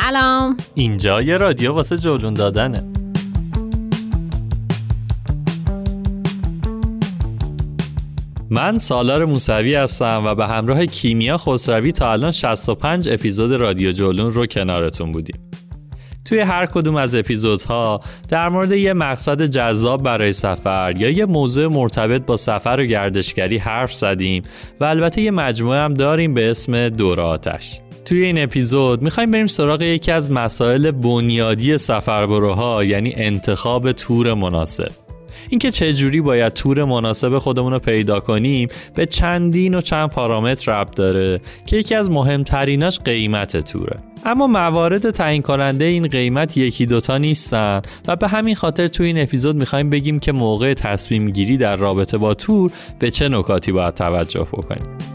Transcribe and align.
سلام. 0.00 0.56
اینجا 0.74 1.22
یه 1.22 1.36
رادیو 1.36 1.72
واسه 1.72 1.96
جولون 1.96 2.34
دادنه. 2.34 2.84
من 8.50 8.78
سالار 8.78 9.24
موسوی 9.24 9.74
هستم 9.74 10.22
و 10.26 10.34
به 10.34 10.46
همراه 10.46 10.86
کیمیا 10.86 11.36
خسروی 11.36 11.92
تا 11.92 12.12
الان 12.12 12.32
65 12.32 13.08
اپیزود 13.08 13.52
رادیو 13.52 13.92
جولون 13.92 14.30
رو 14.30 14.46
کنارتون 14.46 15.12
بودیم. 15.12 15.40
توی 16.24 16.40
هر 16.40 16.66
کدوم 16.66 16.96
از 16.96 17.14
اپیزودها 17.14 18.00
در 18.28 18.48
مورد 18.48 18.72
یه 18.72 18.92
مقصد 18.92 19.42
جذاب 19.42 20.02
برای 20.02 20.32
سفر 20.32 20.94
یا 20.96 21.10
یه 21.10 21.26
موضوع 21.26 21.66
مرتبط 21.66 22.26
با 22.26 22.36
سفر 22.36 22.76
و 22.80 22.84
گردشگری 22.84 23.58
حرف 23.58 23.94
زدیم 23.94 24.42
و 24.80 24.84
البته 24.84 25.22
یه 25.22 25.30
مجموعه 25.30 25.78
هم 25.78 25.94
داریم 25.94 26.34
به 26.34 26.50
اسم 26.50 26.88
دور 26.88 27.20
آتش. 27.20 27.83
توی 28.04 28.24
این 28.24 28.42
اپیزود 28.42 29.02
می‌خوایم 29.02 29.30
بریم 29.30 29.46
سراغ 29.46 29.82
یکی 29.82 30.12
از 30.12 30.32
مسائل 30.32 30.90
بنیادی 30.90 31.78
سفربروها 31.78 32.84
یعنی 32.84 33.12
انتخاب 33.16 33.92
تور 33.92 34.34
مناسب. 34.34 34.92
اینکه 35.48 35.70
چه 35.70 35.92
جوری 35.92 36.20
باید 36.20 36.52
تور 36.52 36.84
مناسب 36.84 37.38
خودمون 37.38 37.72
رو 37.72 37.78
پیدا 37.78 38.20
کنیم 38.20 38.68
به 38.94 39.06
چندین 39.06 39.74
و 39.74 39.80
چند 39.80 40.10
پارامتر 40.10 40.72
ربط 40.72 40.96
داره 40.96 41.40
که 41.66 41.76
یکی 41.76 41.94
از 41.94 42.10
مهمتریناش 42.10 42.98
قیمت 42.98 43.56
توره. 43.56 43.96
اما 44.24 44.46
موارد 44.46 45.10
تعیین 45.10 45.42
کننده 45.42 45.84
این 45.84 46.08
قیمت 46.08 46.56
یکی 46.56 46.86
دوتا 46.86 47.18
نیستن 47.18 47.82
و 48.08 48.16
به 48.16 48.28
همین 48.28 48.54
خاطر 48.54 48.86
توی 48.86 49.06
این 49.06 49.20
اپیزود 49.20 49.56
می‌خوایم 49.56 49.90
بگیم 49.90 50.18
که 50.18 50.32
موقع 50.32 50.74
تصمیم 50.74 51.30
گیری 51.30 51.56
در 51.56 51.76
رابطه 51.76 52.18
با 52.18 52.34
تور 52.34 52.72
به 52.98 53.10
چه 53.10 53.28
نکاتی 53.28 53.72
باید 53.72 53.94
توجه 53.94 54.46
بکنیم. 54.52 55.13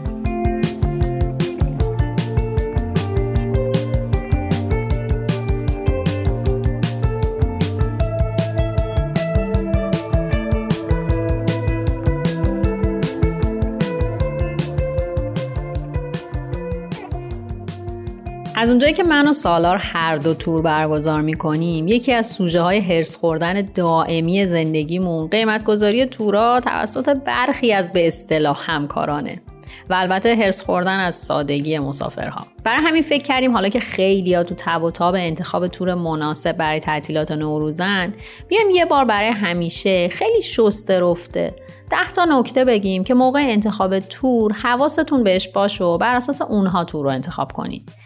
از 18.70 18.72
اونجایی 18.72 18.94
که 18.94 19.02
من 19.02 19.28
و 19.28 19.32
سالار 19.32 19.76
هر 19.76 20.16
دو 20.16 20.34
تور 20.34 20.62
برگزار 20.62 21.20
می‌کنیم 21.20 21.88
یکی 21.88 22.12
از 22.12 22.26
سوژه 22.26 22.60
های 22.60 22.80
هرس 22.80 23.16
خوردن 23.16 23.62
دائمی 23.74 24.46
زندگیمون 24.46 25.28
قیمت 25.28 25.64
گذاری 25.64 26.06
تورا 26.06 26.60
توسط 26.60 27.08
برخی 27.08 27.72
از 27.72 27.92
به 27.92 28.06
اصطلاح 28.06 28.70
همکارانه 28.70 29.42
و 29.90 29.94
البته 29.94 30.36
هرس 30.36 30.62
خوردن 30.62 30.98
از 30.98 31.14
سادگی 31.14 31.78
مسافرها. 31.78 32.46
برای 32.64 32.82
همین 32.82 33.02
فکر 33.02 33.22
کردیم 33.22 33.52
حالا 33.52 33.68
که 33.68 33.80
خیلی 33.80 34.34
ها 34.34 34.42
تو 34.42 34.54
تب 34.58 34.82
و 34.82 34.90
تاب 34.90 35.14
انتخاب 35.14 35.66
تور 35.66 35.94
مناسب 35.94 36.52
برای 36.52 36.80
تعطیلات 36.80 37.32
نوروزن 37.32 38.14
بیایم 38.48 38.70
یه 38.70 38.84
بار 38.84 39.04
برای 39.04 39.28
همیشه 39.28 40.08
خیلی 40.08 40.42
شسته 40.42 41.00
رفته 41.00 41.54
ده 41.90 42.12
تا 42.12 42.24
نکته 42.24 42.64
بگیم 42.64 43.04
که 43.04 43.14
موقع 43.14 43.40
انتخاب 43.42 43.98
تور 43.98 44.52
حواستون 44.52 45.22
بهش 45.22 45.48
باشه 45.48 45.84
و 45.84 45.98
بر 45.98 46.14
اساس 46.14 46.42
اونها 46.42 46.84
تور 46.84 47.04
رو 47.04 47.10
انتخاب 47.10 47.52
کنید. 47.52 47.99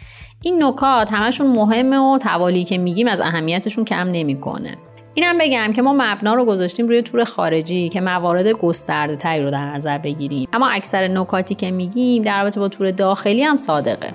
این 0.45 0.63
نکات 0.63 1.13
همشون 1.13 1.47
مهمه 1.47 1.97
و 1.97 2.17
توالی 2.17 2.63
که 2.63 2.77
میگیم 2.77 3.07
از 3.07 3.21
اهمیتشون 3.21 3.85
کم 3.85 4.07
نمی‌کنه. 4.11 4.77
اینم 5.13 5.37
بگم 5.37 5.73
که 5.73 5.81
ما 5.81 5.93
مبنا 5.97 6.33
رو 6.33 6.45
گذاشتیم 6.45 6.87
روی 6.87 7.01
تور 7.01 7.23
خارجی 7.23 7.89
که 7.89 8.01
موارد 8.01 8.47
گسترده 8.47 9.15
تری 9.15 9.43
رو 9.43 9.51
در 9.51 9.65
نظر 9.65 9.97
بگیریم. 9.97 10.47
اما 10.53 10.69
اکثر 10.69 11.07
نکاتی 11.07 11.55
که 11.55 11.71
میگیم 11.71 12.23
در 12.23 12.41
رابطه 12.43 12.59
با 12.59 12.67
تور 12.67 12.91
داخلی 12.91 13.43
هم 13.43 13.57
صادقه. 13.57 14.11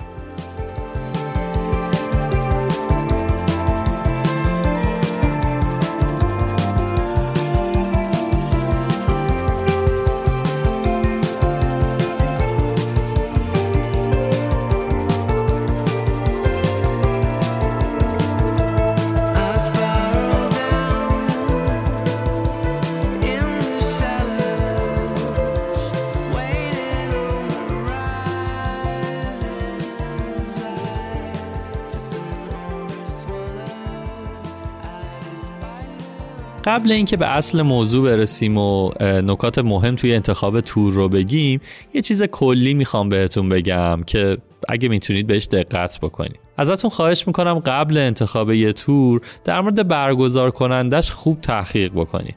قبل 36.65 36.93
اینکه 36.93 37.17
به 37.17 37.27
اصل 37.27 37.63
موضوع 37.63 38.05
برسیم 38.05 38.59
و 38.59 38.91
نکات 39.01 39.59
مهم 39.59 39.97
توی 39.97 40.15
انتخاب 40.15 40.61
تور 40.61 40.93
رو 40.93 41.09
بگیم 41.09 41.61
یه 41.95 42.03
چیز 42.03 42.23
کلی 42.23 42.75
می‌خوام 42.75 43.09
بهتون 43.09 43.49
بگم 43.49 44.03
که 44.07 44.39
اگه 44.69 44.89
می‌تونید 44.89 45.27
بهش 45.27 45.45
دقت 45.47 45.99
بکنید. 46.03 46.39
ازتون 46.57 46.91
خواهش 46.91 47.27
می‌کنم 47.27 47.59
قبل 47.59 47.99
انتخاب 47.99 48.51
یه 48.51 48.73
تور 48.73 49.21
در 49.45 49.61
مورد 49.61 49.89
برگزار 49.89 50.51
کنندش 50.51 51.11
خوب 51.11 51.41
تحقیق 51.41 51.93
بکنید. 51.93 52.37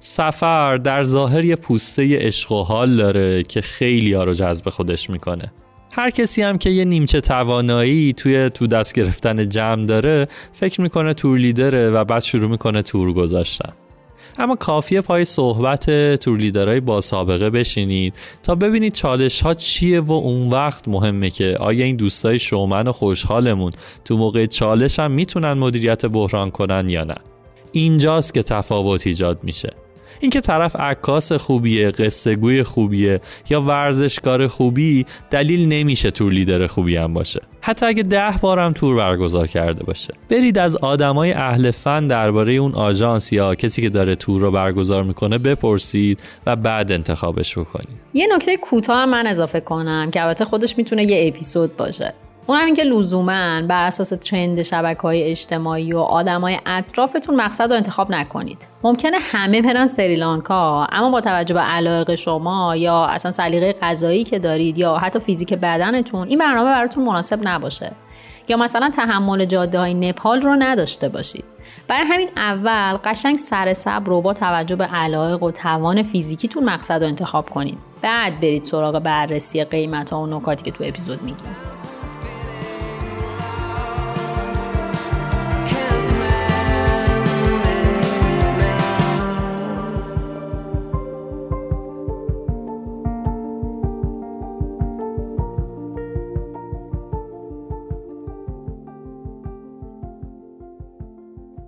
سفر 0.00 0.76
در 0.76 1.04
ظاهر 1.04 1.44
یه 1.44 1.56
پوسته 1.56 2.18
عشق 2.18 2.52
و 2.52 2.62
حال 2.62 2.96
داره 2.96 3.42
که 3.42 3.60
خیلی 3.60 4.12
ها 4.12 4.24
رو 4.24 4.34
جذب 4.34 4.68
خودش 4.68 5.10
می‌کنه. 5.10 5.52
هر 5.96 6.10
کسی 6.10 6.42
هم 6.42 6.58
که 6.58 6.70
یه 6.70 6.84
نیمچه 6.84 7.20
توانایی 7.20 8.12
توی 8.12 8.50
تو 8.50 8.66
دست 8.66 8.94
گرفتن 8.94 9.48
جمع 9.48 9.86
داره 9.86 10.26
فکر 10.52 10.80
می‌کنه 10.80 11.14
تور 11.14 11.38
لیدره 11.38 11.90
و 11.90 12.04
بعد 12.04 12.22
شروع 12.22 12.50
می‌کنه 12.50 12.82
تور 12.82 13.12
گذاشتن. 13.12 13.72
اما 14.38 14.56
کافیه 14.56 15.00
پای 15.00 15.24
صحبت 15.24 16.14
تور 16.14 16.38
لیدرهای 16.38 16.80
با 16.80 17.00
سابقه 17.00 17.50
بشینید 17.50 18.14
تا 18.42 18.54
ببینید 18.54 18.92
چالش 18.92 19.40
ها 19.40 19.54
چیه 19.54 20.00
و 20.00 20.12
اون 20.12 20.50
وقت 20.50 20.88
مهمه 20.88 21.30
که 21.30 21.56
آیا 21.60 21.84
این 21.84 21.96
دوستای 21.96 22.38
شومن 22.38 22.88
و 22.88 22.92
خوشحالمون 22.92 23.72
تو 24.04 24.16
موقع 24.16 24.46
چالش 24.46 24.98
هم 24.98 25.10
می‌تونن 25.10 25.52
مدیریت 25.52 26.06
بحران 26.06 26.50
کنن 26.50 26.88
یا 26.88 27.04
نه. 27.04 27.16
اینجاست 27.72 28.34
که 28.34 28.42
تفاوت 28.42 29.06
ایجاد 29.06 29.44
میشه. 29.44 29.70
اینکه 30.20 30.40
طرف 30.40 30.76
عکاس 30.76 31.32
خوبیه 31.32 31.90
قصه 31.90 32.34
گوی 32.34 32.62
خوبیه 32.62 33.20
یا 33.50 33.60
ورزشکار 33.60 34.46
خوبی 34.46 35.04
دلیل 35.30 35.68
نمیشه 35.68 36.10
تور 36.10 36.32
لیدر 36.32 36.66
خوبی 36.66 36.96
هم 36.96 37.14
باشه. 37.14 37.40
حتی 37.60 37.86
اگه 37.86 38.02
ده 38.02 38.34
بارم 38.40 38.72
تور 38.72 38.96
برگزار 38.96 39.46
کرده 39.46 39.84
باشه. 39.84 40.14
برید 40.28 40.58
از 40.58 40.76
آدمای 40.76 41.32
اهل 41.32 41.70
فن 41.70 42.06
درباره 42.06 42.52
اون 42.52 42.74
آژانس 42.74 43.32
یا 43.32 43.54
کسی 43.54 43.82
که 43.82 43.88
داره 43.88 44.14
تور 44.14 44.40
رو 44.40 44.50
برگزار 44.50 45.04
می‌کنه 45.04 45.38
بپرسید 45.38 46.20
و 46.46 46.56
بعد 46.56 46.92
انتخابش 46.92 47.58
بکنید. 47.58 47.88
یه 48.14 48.26
نکته 48.36 48.56
کوتاه 48.56 49.06
من 49.06 49.26
اضافه 49.26 49.60
کنم 49.60 50.10
که 50.10 50.22
البته 50.22 50.44
خودش 50.44 50.78
می‌تونه 50.78 51.04
یه 51.04 51.28
اپیزود 51.28 51.76
باشه. 51.76 52.14
اون 52.46 52.58
همین 52.58 52.74
که 52.74 52.82
لزوما 52.82 53.62
بر 53.62 53.86
اساس 53.86 54.08
ترند 54.08 54.62
شبکه 54.62 55.00
های 55.00 55.22
اجتماعی 55.22 55.92
و 55.92 55.98
آدمای 55.98 56.58
اطرافتون 56.66 57.36
مقصد 57.36 57.70
رو 57.70 57.76
انتخاب 57.76 58.10
نکنید. 58.10 58.68
ممکنه 58.82 59.16
همه 59.20 59.62
برن 59.62 59.86
سریلانکا 59.86 60.84
اما 60.84 61.10
با 61.10 61.20
توجه 61.20 61.54
به 61.54 61.60
علایق 61.60 62.14
شما 62.14 62.76
یا 62.76 63.04
اصلا 63.04 63.30
سلیقه 63.30 63.72
غذایی 63.72 64.24
که 64.24 64.38
دارید 64.38 64.78
یا 64.78 64.96
حتی 64.96 65.18
فیزیک 65.18 65.54
بدنتون 65.54 66.28
این 66.28 66.38
برنامه 66.38 66.70
براتون 66.70 67.04
مناسب 67.04 67.38
نباشه. 67.42 67.92
یا 68.48 68.56
مثلا 68.56 68.90
تحمل 68.90 69.44
جاده 69.44 69.78
های 69.78 69.94
نپال 69.94 70.42
رو 70.42 70.56
نداشته 70.58 71.08
باشید. 71.08 71.44
برای 71.88 72.06
همین 72.06 72.28
اول 72.36 72.98
قشنگ 73.04 73.38
سر 73.38 73.72
صبر 73.72 74.06
رو 74.06 74.20
با 74.20 74.32
توجه 74.32 74.76
به 74.76 74.84
علایق 74.84 75.42
و 75.42 75.50
توان 75.50 76.02
فیزیکیتون 76.02 76.64
مقصد 76.64 77.02
رو 77.02 77.08
انتخاب 77.08 77.50
کنید. 77.50 77.78
بعد 78.02 78.40
برید 78.40 78.64
سراغ 78.64 78.98
بررسی 78.98 79.64
قیمت 79.64 80.10
ها 80.10 80.22
و 80.22 80.26
نکاتی 80.26 80.64
که 80.64 80.70
تو 80.70 80.84
اپیزود 80.84 81.22
میگیم. 81.22 81.73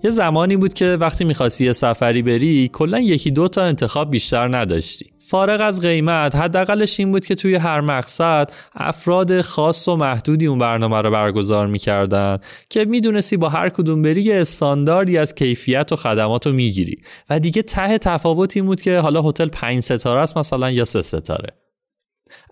یه 0.06 0.10
زمانی 0.10 0.56
بود 0.56 0.74
که 0.74 0.96
وقتی 1.00 1.24
می‌خواستی 1.24 1.64
یه 1.64 1.72
سفری 1.72 2.22
بری 2.22 2.70
کلا 2.72 3.00
یکی 3.00 3.30
دو 3.30 3.48
تا 3.48 3.62
انتخاب 3.62 4.10
بیشتر 4.10 4.56
نداشتی. 4.58 5.06
فارغ 5.18 5.60
از 5.60 5.80
قیمت 5.80 6.34
حداقلش 6.34 7.00
این 7.00 7.10
بود 7.12 7.26
که 7.26 7.34
توی 7.34 7.54
هر 7.54 7.80
مقصد 7.80 8.50
افراد 8.74 9.40
خاص 9.40 9.88
و 9.88 9.96
محدودی 9.96 10.46
اون 10.46 10.58
برنامه 10.58 11.00
رو 11.00 11.10
برگزار 11.10 11.66
می‌کردن 11.66 12.38
که 12.70 12.84
می‌دونستی 12.84 13.36
با 13.36 13.48
هر 13.48 13.68
کدوم 13.68 14.02
بری 14.02 14.22
یه 14.22 14.40
استانداردی 14.40 15.18
از 15.18 15.34
کیفیت 15.34 15.92
و 15.92 15.96
خدمات 15.96 16.46
رو 16.46 16.52
می‌گیری. 16.52 16.96
و 17.30 17.40
دیگه 17.40 17.62
ته 17.62 17.98
تفاوت 17.98 18.56
این 18.56 18.66
بود 18.66 18.80
که 18.80 18.98
حالا 18.98 19.22
هتل 19.22 19.48
پنج 19.48 19.80
ستاره 19.80 20.20
است 20.20 20.38
مثلا 20.38 20.70
یا 20.70 20.84
سه 20.84 21.02
ستاره. 21.02 21.65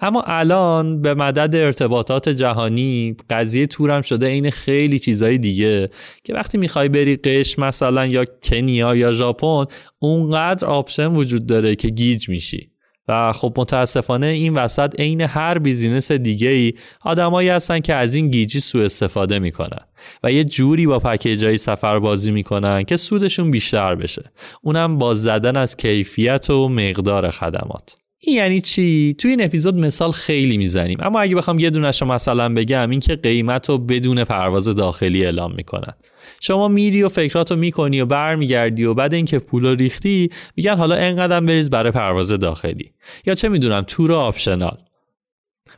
اما 0.01 0.23
الان 0.23 1.03
به 1.03 1.15
مدد 1.15 1.57
ارتباطات 1.57 2.29
جهانی 2.29 3.17
قضیه 3.31 3.67
تورم 3.67 4.03
شده 4.03 4.27
عین 4.27 4.51
خیلی 4.51 4.99
چیزهای 4.99 5.39
دیگه 5.39 5.87
که 6.25 6.35
وقتی 6.35 6.59
می‌خوای 6.59 6.89
بری 6.89 7.17
قشم 7.17 7.59
مثلا 7.59 8.07
یا 8.07 8.25
کنیا 8.43 8.97
یا 8.97 9.13
ژاپن 9.13 9.65
اونقدر 9.99 10.67
option 10.67 11.07
وجود 11.07 11.47
داره 11.47 11.77
که 11.77 11.89
گیج 11.89 12.29
میشی. 12.29 12.71
و 13.09 13.33
خب 13.33 13.55
متاسفانه 13.57 14.27
این 14.27 14.55
وسط 14.55 15.01
عین 15.01 15.21
هر 15.21 15.59
business 15.59 16.13
دیگه 16.13 16.49
ای 16.49 16.73
آدمایی 17.01 17.49
هستن 17.49 17.81
که 17.81 17.95
از 17.95 18.15
این 18.15 18.31
گیجی 18.31 18.61
سوء 18.61 18.85
استفاده 18.85 19.39
می‌کنن 19.39 19.87
و 20.23 20.33
یه 20.33 20.45
جوری 20.45 20.87
با 20.87 20.99
پکیجای 20.99 21.59
سفر 21.59 21.99
بازی 21.99 22.31
می‌کنن 22.31 22.83
که 22.83 22.97
سودشون 22.97 23.51
بیشتر 23.51 23.95
بشه. 23.95 24.23
اونم 24.63 24.99
با 24.99 25.15
زدن 25.15 25.57
از 25.57 25.77
کیفیت 25.77 26.51
و 26.51 26.69
مقدار 26.69 27.31
خدمات. 27.31 27.97
این 28.27 28.37
یعنی 28.37 28.61
چی؟ 28.61 29.15
توی 29.19 29.31
این 29.31 29.45
اپیزود 29.45 29.79
مثال 29.79 30.13
خیلی 30.13 30.57
می‌زنیم. 30.57 30.99
اما 31.01 31.21
اگه 31.21 31.37
بخوام 31.37 31.59
یه 31.59 31.71
دونش 31.71 32.03
رو 32.03 32.09
مثلا 32.09 32.55
بگم 32.55 32.91
این 32.91 33.01
که 33.01 33.17
قیمت 33.17 33.69
رو 33.69 33.79
بدون 33.79 34.25
پرواز 34.25 34.69
داخلی 34.69 35.25
اعلام 35.25 35.55
می‌کنن. 35.55 35.95
شما 36.41 36.69
میری 36.69 37.03
و 37.03 37.09
فکراتو 37.09 37.57
می‌کنی 37.57 38.01
و 38.01 38.07
برمیگردی 38.07 38.85
و 38.85 38.95
بعد 38.95 39.15
اینکه 39.15 39.39
پول 39.39 39.67
ریختی 39.67 40.31
میگن 40.57 40.77
حالا 40.77 40.95
انقدر 40.95 41.41
بریز 41.41 41.71
برای 41.71 41.93
پرواز 41.93 42.29
داخلی. 42.29 42.91
یا 43.27 43.35
چه 43.35 43.49
می‌دونم 43.49 43.85
تور 43.87 44.13
آپشنال. 44.13 44.77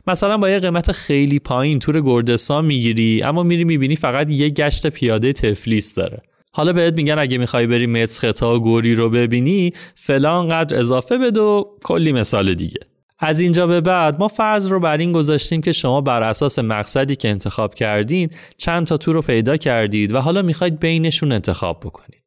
مثلا 0.07 0.37
با 0.37 0.49
یه 0.49 0.59
قیمت 0.59 0.91
خیلی 0.91 1.39
پایین 1.39 1.79
تور 1.79 2.01
گردستان 2.01 2.65
می‌گیری 2.65 3.23
اما 3.23 3.43
میری 3.43 3.63
می‌بینی 3.63 3.95
فقط 3.95 4.31
یه 4.31 4.49
گشت 4.49 4.87
پیاده 4.87 5.33
تفلیس 5.33 5.93
داره. 5.93 6.19
حالا 6.57 6.73
بهت 6.73 6.93
میگن 6.93 7.19
اگه 7.19 7.37
می‌خوای 7.37 7.67
بری 7.67 7.87
متسختا 7.87 8.55
و 8.55 8.59
گوری 8.59 8.95
رو 8.95 9.09
ببینی 9.09 9.73
فلان 9.95 10.49
قدر 10.49 10.77
اضافه 10.79 11.17
بده 11.17 11.39
و 11.39 11.63
کلی 11.83 12.11
مثال 12.11 12.53
دیگه 12.53 12.79
از 13.19 13.39
اینجا 13.39 13.67
به 13.67 13.81
بعد 13.81 14.19
ما 14.19 14.27
فرض 14.27 14.71
رو 14.71 14.79
بر 14.79 14.97
این 14.97 15.11
گذاشتیم 15.11 15.61
که 15.61 15.71
شما 15.71 16.01
بر 16.01 16.23
اساس 16.23 16.59
مقصدی 16.59 17.15
که 17.15 17.29
انتخاب 17.29 17.75
کردین 17.75 18.29
چند 18.57 18.87
تا 18.87 18.97
تور 18.97 19.15
رو 19.15 19.21
پیدا 19.21 19.57
کردید 19.57 20.11
و 20.11 20.19
حالا 20.19 20.41
می‌خواید 20.41 20.79
بینشون 20.79 21.31
انتخاب 21.31 21.79
بکنید. 21.79 22.23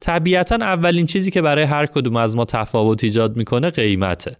طبیعتا 0.00 0.54
اولین 0.54 1.06
چیزی 1.06 1.30
که 1.30 1.42
برای 1.42 1.64
هر 1.64 1.86
کدوم 1.86 2.16
از 2.16 2.36
ما 2.36 2.44
تفاوت 2.44 3.04
ایجاد 3.04 3.36
می‌کنه 3.36 3.70
قیمته. 3.70 4.32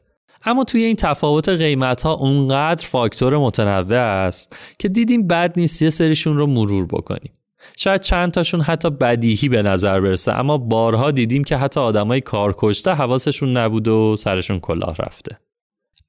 اما 0.44 0.64
توی 0.64 0.84
این 0.84 0.96
تفاوت 0.96 1.48
قیمت 1.48 2.02
ها 2.02 2.12
اونقدر 2.12 2.86
فاکتور 2.86 3.38
متنوع 3.38 3.98
است 3.98 4.58
که 4.78 4.88
دیدیم 4.88 5.26
بد 5.26 5.52
نیست 5.56 5.82
یه 5.82 5.90
سریشون 5.90 6.36
رو 6.36 6.46
مرور 6.46 6.86
بکنیم. 6.86 7.32
شاید 7.76 8.00
چند 8.00 8.32
تاشون 8.32 8.60
حتی 8.60 8.90
بدیهی 8.90 9.48
به 9.48 9.62
نظر 9.62 10.00
برسه 10.00 10.32
اما 10.32 10.58
بارها 10.58 11.10
دیدیم 11.10 11.44
که 11.44 11.56
حتی 11.56 11.80
آدمای 11.80 12.20
کار 12.20 12.54
کشته 12.58 12.90
حواسشون 12.90 13.56
نبود 13.56 13.88
و 13.88 14.16
سرشون 14.16 14.60
کلاه 14.60 14.96
رفته 14.98 15.38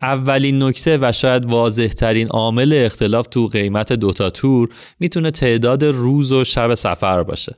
اولین 0.01 0.63
نکته 0.63 0.98
و 1.01 1.12
شاید 1.12 1.45
واضح 1.45 1.88
ترین 1.88 2.27
عامل 2.27 2.74
اختلاف 2.86 3.27
تو 3.27 3.48
قیمت 3.48 3.94
دوتا 3.94 4.30
تور 4.30 4.69
می‌تونه 5.00 5.31
تعداد 5.31 5.83
روز 5.83 6.31
و 6.31 6.44
شب 6.44 6.74
سفر 6.74 7.24
باشه. 7.24 7.56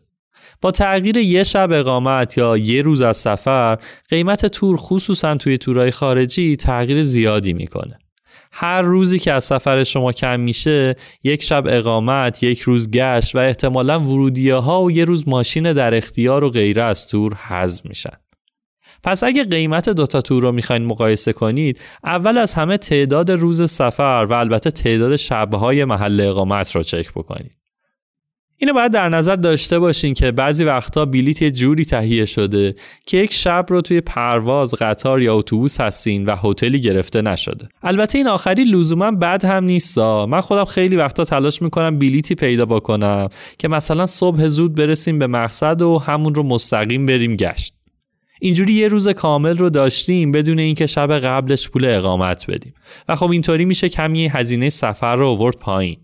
با 0.62 0.72
تغییر 0.72 1.18
یه 1.18 1.44
شب 1.44 1.69
اقامت 1.72 2.38
یا 2.38 2.57
یه 2.57 2.81
روز 2.81 3.01
از 3.01 3.18
سفر 3.18 3.77
قیمت 4.10 4.46
تور 4.46 4.77
خصوصا 4.77 5.36
توی 5.36 5.58
تورهای 5.58 5.91
خارجی 5.91 6.56
تغییر 6.56 7.01
زیادی 7.01 7.53
می‌کنه. 7.53 8.00
هر 8.51 8.82
روزی 8.82 9.20
که 9.20 9.34
از 9.34 9.44
سفر 9.44 9.84
شما 9.84 10.12
کم 10.12 10.39
میشه 10.39 10.96
یک 11.24 11.44
شب 11.44 11.63
اقامت 11.68 12.44
یک 12.44 12.62
روز 12.62 12.91
گشت 12.91 13.36
و 13.36 13.38
احتمالا 13.38 14.00
ورودیه 14.00 14.56
ها 14.56 14.84
و 14.84 14.91
یه 14.91 15.06
روز 15.06 15.27
ماشین 15.27 15.74
در 15.74 15.94
اختیار 15.94 16.44
و 16.44 16.50
غیره 16.50 16.84
از 16.84 17.08
تور 17.08 17.34
حذف 17.34 17.86
میشن. 17.86 18.18
پس 19.03 19.24
اگه 19.24 19.44
قیمت 19.44 19.89
دوتا 19.89 20.22
تور 20.22 20.44
رو 20.44 20.51
می‌خواین 20.51 20.86
مقایسه 20.86 21.34
کنید 21.34 21.79
اول 22.03 22.38
از 22.38 22.53
همه 22.53 22.77
تعداد 22.77 23.32
روز 23.32 23.72
سفر 23.72 24.27
و 24.29 24.34
البته 24.34 24.72
تعداد 24.72 25.15
شبهای 25.15 25.86
محل 25.86 26.22
اقامت 26.22 26.75
رو 26.75 26.84
چک 26.84 27.12
بکنید. 27.12 27.59
اینو 28.62 28.74
باید 28.74 28.92
در 28.92 29.10
نظر 29.10 29.36
داشته 29.36 29.80
باشین 29.80 30.13
که 30.13 30.32
بعضی 30.32 30.63
وقتا 30.63 31.06
بلیت 31.06 31.42
یه 31.42 31.51
جوری 31.51 31.86
تهیه 31.86 32.25
شده 32.25 32.75
که 33.06 33.18
یک 33.18 33.34
شب 33.34 33.66
رو 33.70 33.82
توی 33.82 34.01
پرواز 34.01 34.74
قطار 34.74 35.22
یا 35.22 35.36
اتوبوس 35.36 35.82
هستین 35.82 36.25
و 36.25 36.36
هتلی 36.44 36.82
گرفته 36.82 37.22
نشده. 37.22 37.70
البته 37.84 38.18
این 38.18 38.28
آخری 38.28 38.63
لزوما 38.63 39.12
بد 39.12 39.46
هم 39.46 39.63
نیستا. 39.63 40.25
من 40.25 40.42
خودم 40.42 40.66
خیلی 40.66 40.96
وقتا 40.96 41.24
تلاش 41.25 41.62
می‌کنم 41.62 42.00
بلیتی 42.00 42.36
پیدا 42.36 42.66
بکنم 42.66 43.30
که 43.58 43.68
مثلا 43.68 44.06
صبح 44.06 44.48
زود 44.48 44.75
برسیم 44.75 45.20
به 45.20 45.28
مقصد 45.28 45.82
و 45.82 46.00
همون 46.00 46.36
رو 46.36 46.44
مستقیم 46.44 47.06
بریم 47.06 47.36
گشت. 47.36 47.74
اینجوری 48.42 48.74
یه 48.74 48.88
روز 48.88 49.10
کامل 49.10 49.58
رو 49.58 49.70
داشتیم 49.70 50.32
بدون 50.32 50.60
اینکه 50.60 50.88
شب 50.88 51.20
قبلش 51.20 51.70
پول 51.70 51.86
اقامت 51.86 52.46
بدیم. 52.51 52.74
و 53.10 53.16
خب 53.16 53.32
اینطوری 53.32 53.66
میشه 53.66 53.89
کمی 53.89 54.28
هزینه 54.28 54.70
سفر 54.70 55.16
رو 55.16 55.28
آورد 55.28 55.56
پایین. 55.58 55.98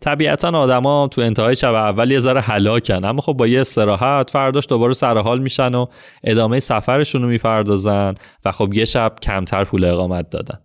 طبیعتا 0.00 0.48
آدما 0.48 1.08
تو 1.08 1.20
انتهای 1.20 1.56
شب 1.56 1.74
اول 1.74 2.10
یه 2.10 2.18
ذره 2.18 2.40
هلاکن. 2.40 3.04
اما 3.04 3.20
خب 3.20 3.32
با 3.32 3.46
یه 3.46 3.60
استراحت 3.60 4.30
فرداش 4.30 4.66
دوباره 4.68 4.92
سر 4.92 5.18
حال 5.18 5.38
میشن 5.38 5.74
و 5.74 5.86
ادامه 6.24 6.60
سفرشون 6.60 7.22
رو 7.22 7.28
می‌پردازن 7.28 8.14
و 8.44 8.52
خب 8.52 8.74
یه 8.74 8.84
شب 8.84 9.14
کمتر 9.22 9.64
پول 9.64 9.84
اقامت 9.84 10.30
دادن. 10.30 10.58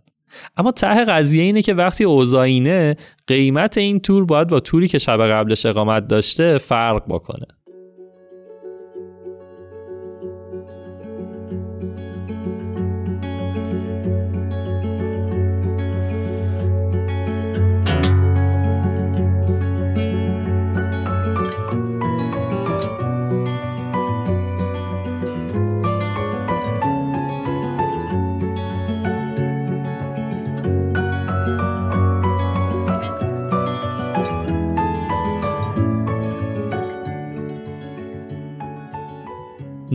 اما 0.56 0.72
ته 0.72 1.04
قضیه 1.04 1.42
اینه 1.42 1.62
که 1.62 1.74
وقتی 1.74 2.04
اوزاینه 2.04 2.96
قیمت 3.26 3.78
این 3.78 4.00
تور 4.00 4.24
باید 4.24 4.48
با 4.48 4.60
توری 4.60 4.88
که 4.88 4.98
شب 4.98 5.26
قبلش 5.26 5.66
اقامت 5.66 6.08
داشته 6.08 6.58
فرق 6.58 7.02
بکنه. 7.08 7.46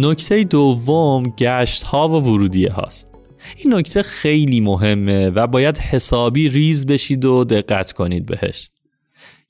نکته 0.01 0.43
دوم 0.43 1.24
گشت 1.24 1.84
ها 1.84 2.08
و 2.08 2.12
ورودیه 2.12 2.72
هاست. 2.72 3.08
این 3.58 3.74
نکته 3.74 4.03
خیلی 4.03 4.62
مهمه 4.62 5.29
و 5.29 5.48
باید 5.48 5.77
حسابی 5.77 6.50
ریز 6.50 6.86
بشید 6.86 7.25
و 7.25 7.43
دقت 7.43 7.91
کنید 7.91 8.25
بهش. 8.25 8.70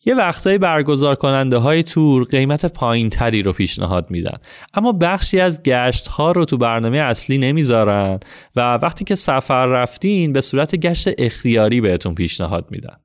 یه 0.06 0.16
وقتایی 0.16 0.58
برگزار 0.58 1.16
کننده 1.16 1.58
های 1.58 1.84
تور 1.84 2.24
قیمت 2.24 2.66
پایین 2.66 3.10
تری 3.10 3.42
رو 3.42 3.54
پیشنهاد 3.54 4.12
میدن. 4.12 4.38
اما 4.74 4.92
بخشی 4.92 5.40
از 5.40 5.64
گشت 5.64 6.08
ها 6.08 6.32
رو 6.32 6.46
تو 6.46 6.58
برنامه 6.58 6.98
اصلی 6.98 7.38
نمی‌ذارن 7.38 8.20
و 8.56 8.74
وقتی 8.78 9.06
که 9.06 9.16
سفر 9.16 9.66
رفتین 9.66 10.34
به 10.34 10.42
صورت 10.42 10.76
گشت 10.76 11.08
اختیاری 11.18 11.82
بهتون 11.82 12.16
پیشنهاد 12.16 12.68
میدن. 12.72 12.96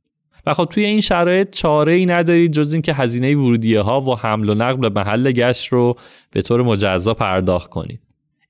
و 0.47 0.55
خب 0.55 0.65
توی 0.65 0.85
این 0.85 1.01
شرایط 1.01 1.57
چاره 1.57 1.93
ای 1.93 2.07
ندارید 2.07 2.53
جز 2.53 2.73
اینکه 2.73 2.95
هزینه 2.95 3.37
ورودیه 3.37 3.81
ها 3.81 4.01
و 4.01 4.19
حمل 4.19 4.49
و 4.49 4.55
نقل 4.55 4.89
به 4.89 5.01
محل 5.01 5.33
گشت 5.33 5.67
رو 5.67 5.97
به 6.31 6.43
طور 6.43 6.63
مجزا 6.63 7.15
پرداخت 7.15 7.71
کنید. 7.71 8.01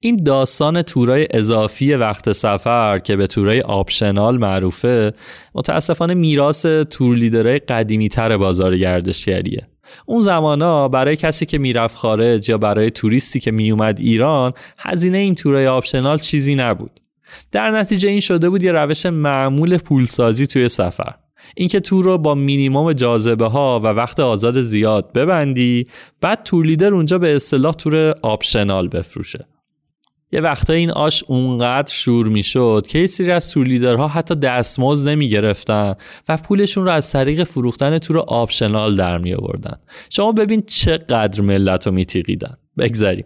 این 0.01 0.23
داستان 0.25 0.83
تورای 0.83 1.27
اضافی 1.31 1.95
وقت 1.95 2.33
سفر 2.33 2.99
که 2.99 3.17
به 3.17 3.27
تورای 3.27 3.61
optional 3.61 4.39
معروفه 4.39 5.13
متاسفانه 5.55 6.15
میراث 6.15 6.67
تور 6.67 7.17
لیدرهای 7.17 7.59
قدیمی 7.59 8.09
تر 8.09 8.37
بازار 8.37 8.77
گردشگریه. 8.77 9.67
اون 10.07 10.21
زمانا 10.21 10.89
برای 10.89 11.17
کسی 11.17 11.47
که 11.47 11.59
می‌رفت 11.59 11.97
خارج 11.97 12.49
یا 12.49 12.59
برای 12.59 12.91
توریستی 12.91 13.41
که 13.41 13.51
میومد 13.51 14.01
ایران 14.01 14.53
هزینه 14.79 15.19
این 15.19 15.35
تورای 15.35 15.67
optional 15.67 16.19
چیزی 16.19 16.55
نبود. 16.55 17.01
در 17.53 17.71
نتیجه 17.71 18.09
این 18.09 18.21
شده 18.21 18.51
بود 18.51 18.63
یه 18.63 18.73
روش 18.73 19.07
معمول 19.07 19.77
پولسازی 19.77 20.47
توی 20.47 20.69
سفر. 20.69 21.15
اینکه 21.57 21.81
تور 21.81 22.05
رو 22.05 22.19
با 22.19 22.35
مینیمم 22.35 22.93
جاذبه 22.93 23.47
ها 23.47 23.81
و 23.81 23.87
وقت 23.87 24.21
آزاد 24.21 24.61
زیاد 24.61 25.13
ببندی 25.13 25.87
بعد 26.21 26.43
تور 26.43 26.67
لیدر 26.67 26.95
اونجا 26.95 27.19
به 27.19 27.35
اصطلاح 27.35 27.73
تور 27.73 28.15
optional 28.23 28.89
بفروشه. 28.89 29.47
یه 30.33 30.41
وقتا 30.41 30.73
این 30.73 30.91
آش 30.91 31.25
اونقدر 31.27 31.93
شور 31.93 32.29
می‌شد 32.29 32.87
که 32.89 32.99
یه 32.99 33.07
سری 33.07 33.33
از 33.33 33.51
تور 33.51 33.67
لیدرها 33.67 34.09
حتی 34.09 34.35
دستمزد 34.35 35.09
نمی 35.09 35.29
گرفتن 35.29 35.95
و 36.29 36.37
پولشون 36.37 36.85
رو 36.85 36.91
از 36.91 37.13
طریق 37.13 37.45
فروختن 37.45 37.99
تور 37.99 38.19
optional 38.19 38.97
در 38.97 39.19
می 39.19 39.35
آوردن 39.35 39.77
شما 40.11 40.33
ببین 40.33 40.63
چقدر 40.67 41.41
ملت 41.41 41.87
رو 41.87 41.93
می‌تیغیدن 41.93 42.55
بگذاریم 42.79 43.25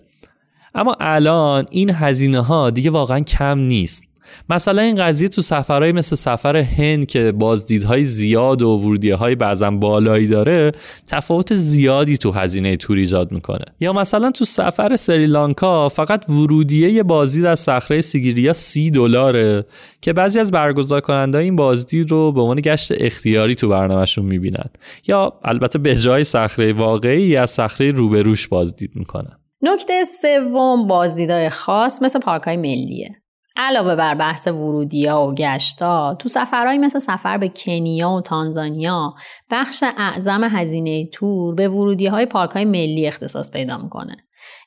اما 0.74 0.96
الان 1.00 1.66
این 1.70 1.90
هزینه 1.90 2.40
ها 2.40 2.70
دیگه 2.70 2.90
واقعا 2.90 3.20
کم 3.20 3.58
نیست. 3.58 4.02
مثلا 4.50 4.82
این 4.82 4.94
قضیه 4.94 5.28
تو 5.28 5.42
سفرهای 5.42 5.92
مثل 5.92 6.16
سفر 6.16 6.56
هند 6.56 7.06
که 7.06 7.32
بازدیدهای 7.32 8.04
زیاد 8.04 8.62
و 8.62 8.68
ورودیه 8.68 9.14
های 9.14 9.34
بعضا 9.34 9.70
بالایی 9.70 10.26
داره 10.26 10.72
تفاوت 11.06 11.54
زیادی 11.54 12.18
تو 12.18 12.30
هزینه 12.30 12.76
تور 12.76 12.96
ایجاد 12.96 13.32
می‌کنه. 13.32 13.64
یا 13.80 13.92
مثلا 13.92 14.30
تو 14.30 14.44
سفر 14.44 14.96
سریلانکا 14.96 15.88
فقط 15.88 16.28
ورودیه 16.28 17.02
بازدید 17.02 17.44
از 17.44 17.60
صخره 17.60 18.00
سیگیریا 18.00 18.52
سی 18.52 18.90
دلاره 18.90 19.64
که 20.00 20.12
بعضی 20.12 20.40
از 20.40 20.50
برگزار 20.50 21.00
کننده 21.00 21.38
این 21.38 21.56
بازدید 21.56 22.10
رو 22.10 22.32
به 22.32 22.40
عنوان 22.40 22.60
گشت 22.60 22.92
اختیاری 22.96 23.54
تو 23.54 23.68
برنامهشون 23.68 24.25
می‌بینن. 24.25 24.70
یا 25.06 25.32
البته 25.44 25.78
به 25.78 25.94
جای 25.94 26.25
صخره 26.25 26.72
واقعی 26.72 27.37
از 27.37 27.50
صخره 27.50 27.90
روبروش 27.90 28.49
بازدید 28.49 28.90
می‌کنن. 28.94 29.37
نکته 29.62 30.04
سوم 30.04 30.87
بازدیدهای 30.87 31.50
خاص 31.50 32.02
مثل 32.02 32.20
پارک 32.20 32.42
های 32.42 32.56
ملیه. 32.56 33.10
علاوه 33.57 33.95
بر 33.95 34.14
بحث 34.14 34.49
ورودیا 34.49 35.21
و 35.23 35.35
گشتا 35.35 36.14
تو 36.14 36.28
سفرهایی 36.28 36.78
مثل 36.78 36.99
سفر 36.99 37.38
به 37.38 37.49
کنیا 37.49 38.11
و 38.11 38.21
تانزانیا 38.21 39.14
بخش 39.50 39.85
اعظم 39.97 40.45
هزینه 40.45 41.07
تور 41.07 41.54
به 41.54 41.69
ورودی 41.69 42.07
های 42.07 42.26
پارک 42.26 42.50
های 42.50 42.64
ملی 42.64 43.07
اختصاص 43.07 43.50
پیدا 43.50 43.78
می‌کنه. 43.78 44.16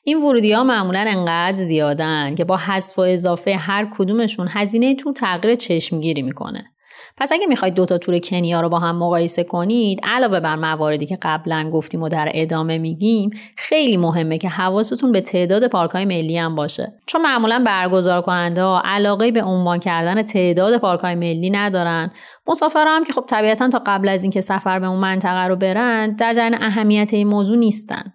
این 0.04 0.22
ورودی 0.22 0.52
ها 0.52 0.64
معمولا 0.64 1.04
انقدر 1.08 1.56
زیادن 1.56 2.34
که 2.34 2.44
با 2.44 2.56
حذف 2.56 2.98
و 2.98 3.02
اضافه 3.02 3.56
هر 3.56 3.88
کدومشون 3.98 4.48
هزینه 4.50 4.94
تور 4.94 5.12
تغییر 5.12 5.54
چشمگیری 5.54 6.22
می‌کنه. 6.22 6.73
پس 7.16 7.32
اگه 7.32 7.46
می‌خواید 7.46 7.74
دوتا 7.74 7.98
تور 7.98 8.18
کنیا 8.18 8.60
رو 8.60 8.68
با 8.68 8.78
هم 8.78 8.96
مقایسه 8.96 9.44
کنید 9.44 10.00
علاوه 10.02 10.40
بر 10.40 10.56
مواردی 10.56 11.06
که 11.06 11.18
قبلا 11.22 11.70
گفتیم 11.72 12.02
و 12.02 12.08
در 12.08 12.28
ادامه 12.34 12.78
میگیم 12.78 13.30
خیلی 13.56 13.96
مهمه 13.96 14.38
که 14.38 14.48
حواستون 14.48 15.12
به 15.12 15.20
تعداد 15.20 15.68
پارکهای 15.68 16.04
ملی 16.04 16.38
هم 16.38 16.54
باشه. 16.54 16.92
چون 17.06 17.22
معمولا 17.22 17.62
برگزار 17.66 18.22
کننده 18.22 18.62
ها 18.62 18.82
علاقه 18.84 19.30
به 19.30 19.42
عنوان 19.42 19.78
کردن 19.78 20.22
تعداد 20.22 20.78
پارکهای 20.78 21.14
ملی 21.14 21.50
ندارن. 21.50 22.10
مسافرها 22.46 22.96
هم 22.96 23.04
که 23.04 23.12
خب 23.12 23.24
طبیعتا 23.28 23.68
تا 23.68 23.82
قبل 23.86 24.08
از 24.08 24.22
اینکه 24.22 24.40
سفر 24.40 24.78
به 24.78 24.86
اون 24.86 24.98
منطقه 24.98 25.46
رو 25.46 25.56
برن 25.56 26.16
در 26.16 26.32
جریان 26.32 26.62
اهمیت 26.62 27.14
این 27.14 27.28
موضوع 27.28 27.56
نیستن. 27.56 28.12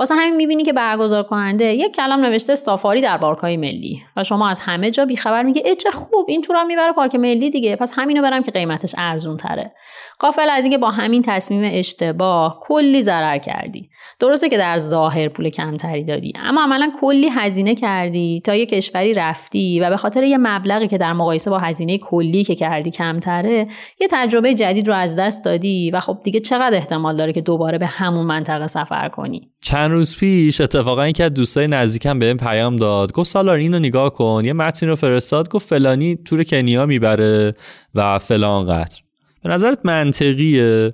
واسه 0.00 0.14
همین 0.14 0.36
می‌بینی 0.36 0.62
که 0.62 0.72
برگزار 0.72 1.22
کننده 1.22 1.64
یک 1.64 1.94
کلام 1.94 2.20
نوشته 2.20 2.54
سافاری 2.54 3.00
در 3.00 3.18
پارکهای 3.18 3.56
ملی 3.56 4.02
و 4.16 4.24
شما 4.24 4.48
از 4.48 4.60
همه 4.60 4.90
جا 4.90 5.04
بیخبر 5.04 5.42
میگه 5.42 5.62
ای 5.64 5.74
چه 5.74 5.90
خوب 5.90 6.26
این 6.28 6.42
تورم 6.42 6.66
می‌بره 6.66 6.92
پارک 6.92 7.14
ملی 7.14 7.50
دیگه 7.50 7.76
پس 7.76 7.92
همینو 7.96 8.22
برم 8.22 8.42
که 8.42 8.50
قیمتش 8.50 8.94
ارزون 8.98 9.36
تره 9.36 9.72
قافل 10.20 10.50
از 10.50 10.64
اینکه 10.64 10.78
با 10.78 10.90
همین 10.90 11.22
تصمیم 11.22 11.62
اشتباه 11.64 12.60
کلی 12.60 13.02
ضرر 13.02 13.38
کردی. 13.38 13.90
درسته 14.18 14.48
که 14.48 14.58
در 14.58 14.78
ظاهر 14.78 15.28
پول 15.28 15.48
کمتری 15.48 16.04
دادی 16.04 16.32
اما 16.36 16.62
عملا 16.62 16.92
کلی 17.00 17.28
هزینه 17.28 17.74
کردی 17.74 18.40
تا 18.44 18.54
یه 18.54 18.66
کشوری 18.66 19.14
رفتی 19.14 19.80
و 19.80 19.90
به 19.90 19.96
خاطر 19.96 20.22
یه 20.22 20.38
مبلغی 20.38 20.88
که 20.88 20.98
در 20.98 21.12
مقایسه 21.12 21.50
با 21.50 21.58
هزینه 21.58 21.98
کلی 21.98 22.44
که 22.44 22.54
کردی 22.54 22.90
کمتره 22.90 23.66
یه 24.00 24.08
تجربه 24.10 24.54
جدید 24.54 24.88
رو 24.88 24.94
از 24.94 25.16
دست 25.16 25.44
دادی 25.44 25.90
و 25.90 26.00
خب 26.00 26.18
دیگه 26.24 26.40
چقدر 26.40 26.76
احتمال 26.76 27.16
داره 27.16 27.32
که 27.32 27.40
دوباره 27.40 27.78
به 27.78 27.86
همون 27.86 28.26
منطقه 28.26 28.66
سفر 28.66 29.08
کنی؟ 29.08 29.50
چند 29.60 29.90
روز 29.90 30.16
پیش 30.16 30.60
اتفاقا 30.60 31.02
این 31.02 31.12
که 31.12 31.28
دوستای 31.28 31.66
نزدیکم 31.66 32.18
به 32.18 32.26
این 32.26 32.36
پیام 32.36 32.76
داد. 32.76 33.12
گفت 33.12 33.30
سالار 33.30 33.56
اینو 33.56 33.78
نگاه 33.78 34.10
کن 34.10 34.42
یه 34.44 34.52
متن 34.52 34.86
رو 34.86 34.96
فرستاد 34.96 35.48
گفت 35.48 35.68
فلانی 35.68 36.16
تور 36.16 36.44
کنیا 36.44 36.86
می‌بره 36.86 37.52
و 37.94 38.18
فلان 38.18 38.66
قطر 38.66 39.00
به 39.42 39.50
نظرت 39.50 39.78
منطقیه؟ 39.84 40.92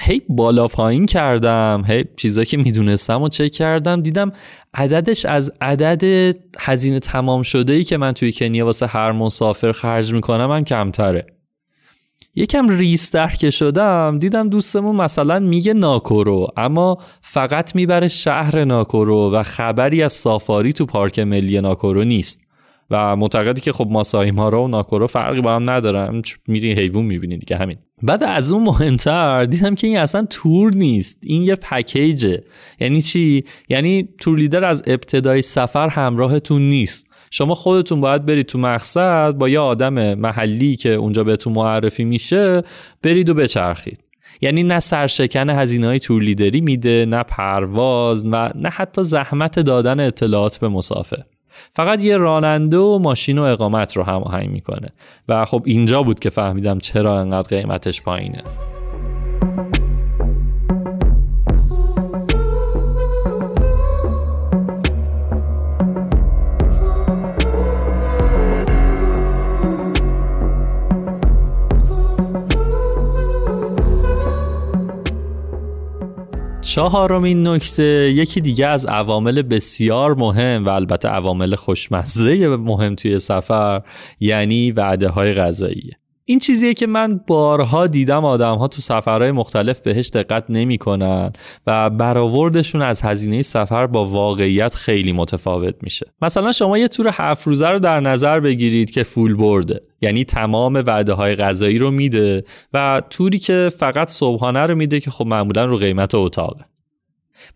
هی 0.00 0.22
بالا 0.28 0.68
پایین 0.68 1.06
کردم 1.06 1.84
هی 1.86 2.04
چیزایی 2.16 2.46
که 2.46 2.56
می‌دونستم 2.56 3.22
و 3.22 3.28
چک 3.28 3.52
کردم 3.52 4.02
دیدم 4.02 4.32
عددش 4.74 5.24
از 5.24 5.52
عدد 5.60 6.34
هزینه 6.58 7.00
تمام 7.00 7.42
شده 7.42 7.72
ای 7.72 7.84
که 7.84 7.96
من 7.96 8.12
توی 8.12 8.32
کنیا 8.32 8.66
واسه 8.66 8.86
هر 8.86 9.12
مسافر 9.12 9.72
خرج 9.72 10.12
می‌کنم 10.12 10.50
هم 10.50 10.64
کمتره. 10.64 11.26
یکم 12.34 12.68
ریستر 12.68 13.28
که 13.28 13.50
شدم 13.50 14.18
دیدم 14.18 14.48
دوستمون 14.48 14.96
مثلا 14.96 15.38
میگه 15.38 15.74
ناکورو 15.74 16.48
اما 16.56 16.98
فقط 17.20 17.74
می‌بره 17.74 18.08
شهر 18.08 18.64
ناکورو 18.64 19.30
و 19.32 19.42
خبری 19.42 20.02
از 20.02 20.12
سافاری 20.12 20.72
تو 20.72 20.86
پارک 20.86 21.18
ملی 21.18 21.60
ناکورو 21.60 22.04
نیست. 22.04 22.40
و 22.90 23.16
معتقدی 23.16 23.60
که 23.60 23.72
خب 23.72 23.86
ماسایی 23.90 24.30
مارا 24.30 24.64
و 24.64 24.68
ناکورو 24.68 25.06
فرقی 25.06 25.40
با 25.40 25.54
هم 25.54 25.70
ندارن 25.70 26.22
میری 26.48 26.72
حیوان 26.72 27.04
می‌بینی 27.04 27.38
دیگه 27.38 27.56
همین. 27.56 27.76
بعد 28.02 28.24
از 28.24 28.52
اون 28.52 28.62
مهمتر 28.62 29.44
دیدم 29.44 29.74
که 29.74 29.86
این 29.86 29.98
اصلا 29.98 30.26
تور 30.30 30.74
نیست. 30.74 31.18
این 31.26 31.42
یه 31.42 31.54
پکیجه. 31.54 32.42
یعنی 32.80 33.02
چی؟ 33.02 33.44
یعنی 33.68 34.08
تور 34.20 34.38
لیدر 34.38 34.64
از 34.64 34.82
ابتدای 34.86 35.42
سفر 35.42 35.88
همراهتون 35.88 36.62
نیست. 36.62 37.06
شما 37.30 37.54
خودتون 37.54 38.00
باید 38.00 38.26
برید 38.26 38.46
تو 38.46 38.58
مقصد 38.58 39.32
با 39.32 39.48
یه 39.48 39.58
آدم 39.58 40.14
محلی 40.14 40.76
که 40.76 40.88
اونجا 40.88 41.24
بهتون 41.24 41.52
معرفی 41.52 42.04
میشه 42.04 42.62
برید 43.02 43.28
و 43.28 43.34
بچرخید. 43.34 44.00
یعنی 44.40 44.62
نه 44.62 44.80
سرشکن 44.80 45.50
هزینه 45.50 45.86
های 45.86 45.98
تور 45.98 46.22
لیدری 46.22 46.60
میده 46.60 47.06
نه 47.08 47.22
پرواز 47.22 48.26
و 48.26 48.52
نه 48.54 48.68
حتی 48.68 49.02
زحمت 49.02 49.60
دادن 49.60 50.00
اطلاعات 50.00 50.58
به 50.58 50.68
مسافر. 50.68 51.22
فقط 51.72 52.04
یه 52.04 52.16
راننده 52.16 52.78
و 52.78 52.98
ماشین 52.98 53.38
و 53.38 53.42
اقامت 53.42 53.96
رو 53.96 54.02
هماهنگ 54.02 54.50
می‌کنه. 54.50 54.88
و 55.28 55.44
خب 55.44 55.62
اینجا 55.66 56.02
بود 56.02 56.18
که 56.18 56.30
فهمیدم 56.30 56.78
چرا 56.78 57.20
انقدر 57.20 57.60
قیمتش 57.60 58.02
پایینه. 58.02 58.42
چهارمین 76.78 77.48
نکته 77.48 77.82
یکی 77.82 78.40
دیگه 78.40 78.66
از 78.66 78.86
عوامل 78.86 79.42
بسیار 79.42 80.14
مهم 80.14 80.66
و 80.66 80.68
البته 80.68 81.08
عوامل 81.08 81.54
خوشمزه 81.54 82.48
مهم 82.48 82.94
توی 82.94 83.18
سفر 83.18 83.82
یعنی 84.20 84.72
وعده 84.72 85.08
های 85.08 85.32
غذایی. 85.32 85.92
این 86.30 86.38
چیزیه 86.38 86.74
که 86.74 86.86
من 86.86 87.20
بارها 87.26 87.86
دیدم 87.86 88.24
آدم 88.24 88.54
ها 88.56 88.68
تو 88.68 88.82
سفرهای 88.82 89.32
مختلف 89.32 89.80
بهش 89.80 90.08
دقت 90.08 90.44
نمی‌کنن 90.48 91.32
و 91.66 91.90
برآوردشون 91.90 92.82
از 92.82 93.02
هزینه 93.02 93.42
سفر 93.42 93.86
با 93.86 94.04
واقعیت 94.04 94.74
خیلی 94.74 95.12
متفاوت 95.12 95.74
میشه. 95.82 96.06
مثلا 96.22 96.52
شما 96.52 96.78
یه 96.78 96.88
تور 96.88 97.08
هفت 97.12 97.46
روزه 97.46 97.68
رو 97.68 97.78
در 97.78 98.00
نظر 98.00 98.40
بگیرید 98.40 98.90
که 98.90 99.02
فول 99.02 99.34
برده 99.34 99.80
یعنی 100.00 100.24
تمام 100.24 100.74
وعده 100.74 101.12
های 101.12 101.34
غذایی 101.34 101.78
رو 101.78 101.90
میده 101.90 102.44
و 102.72 103.02
توری 103.10 103.38
که 103.38 103.70
فقط 103.78 104.08
صبحانه 104.08 104.60
رو 104.60 104.74
میده 104.74 105.00
که 105.00 105.10
خب 105.10 105.26
معمولا 105.26 105.64
رو 105.64 105.76
قیمت 105.76 106.14
اتاقه. 106.14 106.64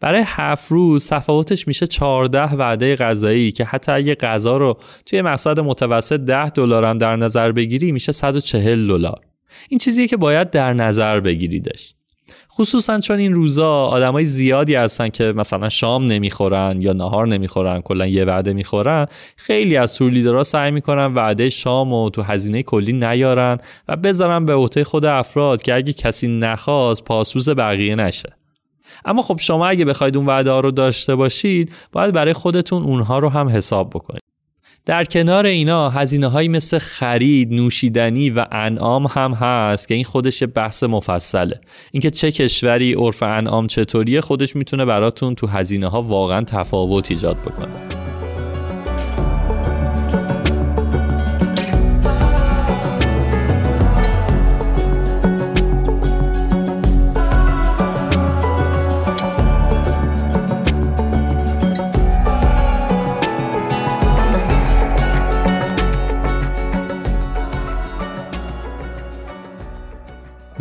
برای 0.00 0.22
هفت 0.26 0.72
روز 0.72 1.08
تفاوتش 1.08 1.68
میشه 1.68 1.86
14 1.86 2.54
وعده 2.54 2.96
غذایی 2.96 3.52
که 3.52 3.64
حتی 3.64 3.92
اگه 3.92 4.14
غذا 4.14 4.56
رو 4.56 4.78
توی 5.06 5.22
مقصد 5.22 5.60
متوسط 5.60 6.20
10 6.20 6.50
دلار 6.50 6.84
هم 6.84 6.98
در 6.98 7.16
نظر 7.16 7.52
بگیری 7.52 7.92
میشه 7.92 8.12
140 8.12 8.88
دلار. 8.88 9.20
این 9.68 9.78
چیزیه 9.78 10.08
که 10.08 10.16
باید 10.16 10.50
در 10.50 10.72
نظر 10.72 11.20
بگیریدش. 11.20 11.94
خصوصا 12.52 13.00
چون 13.00 13.18
این 13.18 13.34
روزا 13.34 13.84
آدمای 13.84 14.24
زیادی 14.24 14.74
هستن 14.74 15.08
که 15.08 15.24
مثلا 15.24 15.68
شام 15.68 16.06
نمی‌خورن 16.06 16.80
یا 16.80 16.92
نهار 16.92 17.26
نمی‌خورن 17.26 17.80
کلا 17.80 18.06
یه 18.06 18.24
وعده 18.24 18.52
می‌خورن 18.52 19.06
خیلی 19.36 19.76
از 19.76 19.96
تور 19.96 20.10
لیدرها 20.10 20.42
سعی 20.42 20.70
می‌کنن 20.70 21.14
وعده 21.14 21.50
شام 21.50 21.92
و 21.92 22.10
تو 22.10 22.22
هزینه 22.22 22.62
کلی 22.62 22.92
نیارن 22.92 23.58
و 23.88 23.96
بذارن 23.96 24.46
به 24.46 24.54
عهده 24.54 24.84
خود 24.84 25.06
افراد 25.06 25.62
که 25.62 25.74
اگه 25.74 25.92
کسی 25.92 26.28
نخواست 26.28 27.04
پاسوز 27.04 27.50
بقیه 27.50 27.94
نشه 27.94 28.32
اما 29.04 29.22
خب 29.22 29.38
شما 29.38 29.66
اگه 29.66 29.84
بخواید 29.84 30.16
اون 30.16 30.26
وعده 30.26 30.50
ها 30.50 30.60
رو 30.60 30.70
داشته 30.70 31.14
باشید 31.14 31.72
باید 31.92 32.14
برای 32.14 32.32
خودتون 32.32 32.82
اونها 32.82 33.18
رو 33.18 33.28
هم 33.28 33.48
حساب 33.48 33.90
بکنید 33.90 34.22
در 34.86 35.04
کنار 35.04 35.46
اینا 35.46 35.90
هزینه 35.90 36.26
هایی 36.26 36.48
مثل 36.48 36.78
خرید، 36.78 37.52
نوشیدنی 37.52 38.30
و 38.30 38.46
انعام 38.52 39.06
هم 39.06 39.32
هست 39.32 39.88
که 39.88 39.94
این 39.94 40.04
خودش 40.04 40.42
بحث 40.54 40.84
مفصله. 40.84 41.60
اینکه 41.92 42.10
چه 42.10 42.32
کشوری 42.32 42.94
عرف 42.94 43.22
انعام 43.22 43.66
چطوریه 43.66 44.20
خودش 44.20 44.56
می‌تونه 44.56 44.84
براتون 44.84 45.34
تو 45.34 45.46
هزینه 45.46 45.88
ها 45.88 46.02
واقعا 46.02 46.44
تفاوت 46.44 47.10
ایجاد 47.10 47.36
بکنه. 47.36 48.01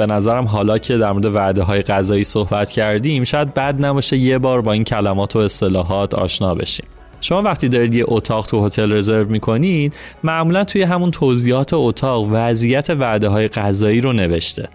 به 0.02 0.14
نظرم 0.14 0.46
حالا 0.46 0.78
که 0.78 0.98
در 0.98 1.12
مورد 1.12 1.26
وعده 1.26 1.62
های 1.62 1.82
غذایی 1.82 2.24
صحبت 2.24 2.72
کردیم 2.72 3.24
شاید 3.24 3.54
بد 3.54 3.86
نباشه 3.86 4.18
یه 4.18 4.38
بار 4.38 4.62
با 4.62 4.72
این 4.72 4.84
کلمات 4.84 5.36
و 5.36 5.40
اصطلاحات 5.40 6.14
آشنا 6.14 6.56
بشیم. 6.56 6.86
شما 7.22 7.42
وقتی 7.42 7.70
دارید 7.70 7.96
یه 7.96 8.06
اتاق 8.08 8.48
تو 8.48 8.66
هتل 8.66 8.92
رزرو 8.92 9.30
می‌کنید 9.30 9.94
معمولا 10.24 10.64
توی 10.64 10.82
همون 10.82 11.12
توضیحات 11.12 11.74
اتاق 11.74 12.28
وضعیت 12.32 12.90
وعده 12.90 13.28
های 13.28 13.48
غذایی 13.48 14.02
رو 14.02 14.14
نوشته. 14.14 14.70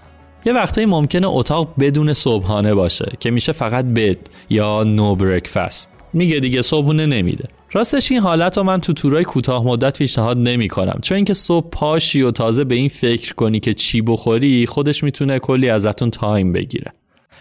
یه 0.44 0.52
وقتایی 0.52 0.86
ممکنه 0.86 1.26
اتاق 1.28 1.68
بدون 1.78 2.12
صبحانه 2.12 2.74
باشه 2.74 3.12
که 3.20 3.30
میشه 3.30 3.52
فقط 3.52 3.84
بد 3.84 4.16
یا 4.50 4.84
نو 4.84 5.14
بریکفست 5.14 5.95
میگه 6.16 6.40
دیگه 6.40 6.62
صبحونه 6.62 7.06
نمیده. 7.06 7.44
راستش 7.72 8.12
این 8.12 8.20
حالت 8.20 8.58
رو 8.58 8.64
من 8.64 8.80
تو 8.80 8.92
تورای 8.92 9.24
کوتاه 9.24 9.64
مدت 9.64 9.98
پیشنهاد 9.98 10.38
نمی 10.38 10.68
کنم 10.68 10.98
چون 11.02 11.16
اینکه 11.16 11.34
صبح 11.34 11.70
پاشی 11.70 12.22
و 12.22 12.30
تازه 12.30 12.64
به 12.64 12.74
این 12.74 12.88
فکر 12.88 13.34
کنی 13.34 13.60
که 13.60 13.74
چی 13.74 14.02
بخوری 14.02 14.66
خودش 14.66 15.04
می‌تونه 15.04 15.38
کلی 15.38 15.68
ازتون 15.68 16.10
تایم 16.10 16.52
بگیره. 16.52 16.92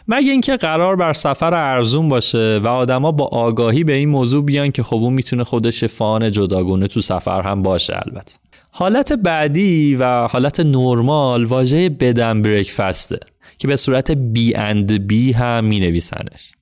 مگه 0.08 0.32
اینکه 0.32 0.58
قرار 0.58 0.96
بر 0.96 1.14
سفر 1.14 1.54
ارزون 1.54 2.10
باشه 2.10 2.60
و 2.64 2.68
آدما 2.68 3.12
با 3.12 3.26
آگاهی 3.26 3.84
به 3.84 3.94
این 3.94 4.10
موضوع 4.10 4.46
بیان 4.46 4.72
که 4.72 4.84
خب 4.84 4.96
اون 4.96 5.14
می‌تونه 5.14 5.44
خودش 5.44 5.84
fun 5.84 6.32
جداگونه 6.32 6.88
تو 6.88 7.02
سفر 7.02 7.42
هم 7.42 7.62
باشه 7.62 7.94
البته. 8.06 8.36
حالت 8.72 9.14
بعدی 9.14 9.96
و 9.96 10.28
حالت 10.28 10.60
نرمال 10.60 11.46
واژه 11.46 11.90
bed 11.90 12.16
and 12.16 12.42
breakfast 12.42 13.12
ه 13.12 13.20
که 13.58 13.68
به 13.68 13.76
صورت 13.76 14.12
B 14.12 14.56
and 14.56 15.08
B 15.08 15.32
هم 15.32 15.66
می 15.66 15.80
نویسنش 15.80 16.55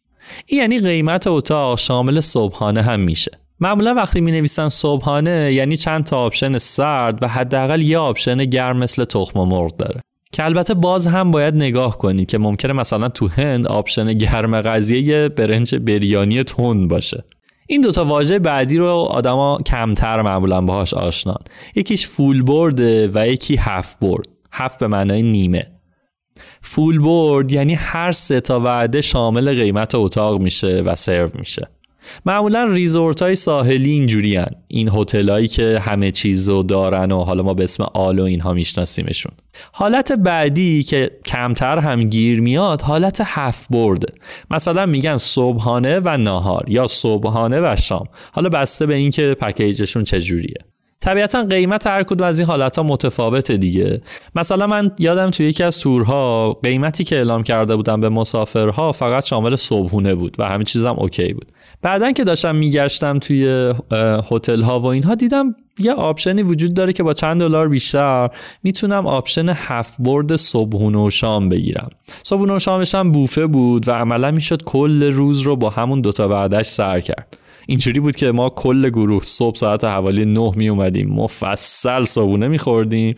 این 0.46 0.60
یعنی 0.60 0.80
قیمت 0.80 1.28
اتاق 1.28 1.78
شامل 1.78 2.20
صبحانه 2.20 2.82
هم 2.82 3.00
میشه. 3.00 3.32
معمولا 3.60 3.94
وقتی 3.94 4.22
می 4.22 4.32
نویسن 4.32 4.70
صبحانه 4.70 5.54
یعنی 5.54 5.78
چند 5.78 6.04
تا 6.04 6.18
option 6.18 6.58
سرد 6.58 7.24
و 7.24 7.28
حداقل 7.28 7.82
یه 7.82 7.98
option 7.98 8.46
گرم 8.46 8.78
مثل 8.78 9.06
تخم 9.06 9.40
مرغ 9.40 9.78
داره. 9.78 10.02
که 10.32 10.46
البته 10.46 10.74
باز 10.74 11.08
هم 11.08 11.32
باید 11.32 11.56
نگاه 11.56 11.98
کنید 11.98 12.30
که 12.30 12.38
ممکنه 12.38 12.74
مثلا 12.74 13.10
تو 13.10 13.28
هند 13.28 13.68
option 13.68 14.14
گرم 14.14 14.62
قضیه 14.62 15.30
برنج 15.30 15.76
بریانی 15.76 16.44
تند 16.44 16.88
باشه. 16.88 17.24
این 17.68 17.82
دوتا 17.82 18.06
واژه 18.06 18.40
بعدی 18.40 18.78
رو 18.78 18.88
آدما 18.88 19.60
کمتر 19.66 20.22
معمولا 20.22 20.62
باهاش 20.62 20.94
آشنان. 20.94 21.40
یکیش 21.76 22.08
full 22.08 22.42
board 22.42 22.98
ه 22.98 23.10
و 23.14 23.28
یکی 23.28 23.56
half 23.56 24.00
board 24.00 24.28
هفت 24.52 24.80
به 24.80 24.88
معنای 24.88 25.22
نیمه. 25.22 25.73
full 26.62 27.00
board 27.00 27.52
یعنی 27.52 27.74
هر 27.74 28.12
سه 28.12 28.42
تا 28.42 28.60
وعده 28.60 29.02
شامل 29.02 29.54
قیمت 29.54 29.96
اتاق 29.96 30.42
میشه 30.42 30.82
و 30.86 30.96
سرو 30.96 31.30
میشه. 31.40 31.68
معمولا 32.26 32.64
resort 32.64 33.22
های 33.22 33.36
ساحلی 33.36 33.90
اینجوری 33.90 34.36
هن. 34.36 34.52
این 34.68 34.90
هتل 34.90 35.30
هایی 35.30 35.48
که 35.48 35.80
همه 35.80 36.12
چیز 36.12 36.50
رو 36.50 36.64
دارن 36.64 37.12
و 37.12 37.24
حالا 37.24 37.44
ما 37.44 37.54
به 37.54 37.64
اسم 37.64 37.84
all 37.84 38.20
و 38.20 38.24
اینها 38.24 38.54
میشناسیمشون. 38.54 39.32
حالت 39.72 40.12
بعدی 40.12 40.84
که 40.84 41.12
کمتر 41.26 41.80
هم 41.80 42.04
گیر 42.04 42.42
میاد 42.42 42.82
حالت 42.82 43.22
half 43.26 43.68
board 43.70 44.06
ه 44.06 44.14
مثلا 44.52 44.86
میگن 44.86 45.18
صبحانه 45.18 46.00
و 46.00 46.18
ناهار 46.18 46.66
یا 46.68 46.88
صبحانه 46.88 47.60
و 47.60 47.76
شام. 47.76 48.06
حالا 48.32 48.50
بسته 48.50 48.86
به 48.86 48.96
اینکه 48.96 49.36
package 49.40 49.80
شون 49.80 50.04
چجوریه. 50.04 50.73
طبیعتا 51.04 51.44
قیمت 51.44 51.88
هر 51.88 52.04
کدوم 52.04 52.28
از 52.28 52.40
این 52.40 52.48
حالت 52.48 52.78
ها 52.78 52.84
متفاوته 52.84 53.58
دیگه. 53.58 54.02
مثلا 54.36 54.68
من 54.68 54.92
یادم 55.00 55.30
توی 55.30 55.46
یکی 55.46 55.64
از 55.64 55.80
تورها 55.80 56.54
قیمتی 56.64 57.04
که 57.04 57.16
اعلام 57.16 57.44
کرده 57.44 57.76
بودم 57.76 58.02
به 58.02 58.10
مسافرها 58.10 58.92
فقط 58.92 59.26
شامل 59.26 59.56
صبحونه 59.56 60.16
بود 60.16 60.36
و 60.40 60.44
همه 60.44 60.64
چیزم 60.64 60.96
okay 60.98 61.34
بود. 61.34 61.46
بعدا 61.82 62.12
که 62.12 62.24
داشتم 62.24 62.56
میگشتم 62.56 63.20
توی 63.20 63.74
هتل 64.32 64.62
ها 64.62 64.80
و 64.80 64.86
اینها 64.86 65.16
دیدم 65.16 65.56
یه 65.80 65.94
option 65.94 66.37
ی 66.37 66.44
وجود 66.44 66.74
داره 66.74 66.94
که 66.94 67.04
با 67.04 67.14
چند 67.14 67.40
دلار 67.40 67.70
بیشتر 67.70 68.30
می‌تونم 68.64 69.08
option 69.08 69.50
half 69.50 69.96
board 70.00 70.36
صبحونه 70.36 70.98
و 70.98 71.10
شام 71.10 71.50
بگیرم. 71.50 71.90
صبحونه 72.24 72.56
و 72.56 72.60
شامش 72.60 72.96
هم 72.96 73.12
بوفه 73.12 73.48
بود 73.48 73.88
و 73.88 73.92
عملا 73.92 74.32
می‌شد 74.32 74.64
کل 74.64 75.04
روز 75.04 75.42
رو 75.42 75.56
با 75.56 75.70
همون 75.70 76.02
دوتا 76.02 76.28
وعدش 76.28 76.66
سر 76.66 77.00
کرد. 77.00 77.38
اینجوری 77.68 78.00
بود 78.00 78.16
که 78.16 78.32
ما 78.32 78.50
کل 78.50 78.90
گروه 78.90 79.24
صبح 79.24 79.56
ساعت 79.56 79.84
حوالی 79.84 80.26
نه 80.26 80.52
می 80.56 80.70
اومدیم. 80.70 81.10
مفصل 81.10 82.04
صبونه 82.04 82.48
میخوردیم 82.48 83.16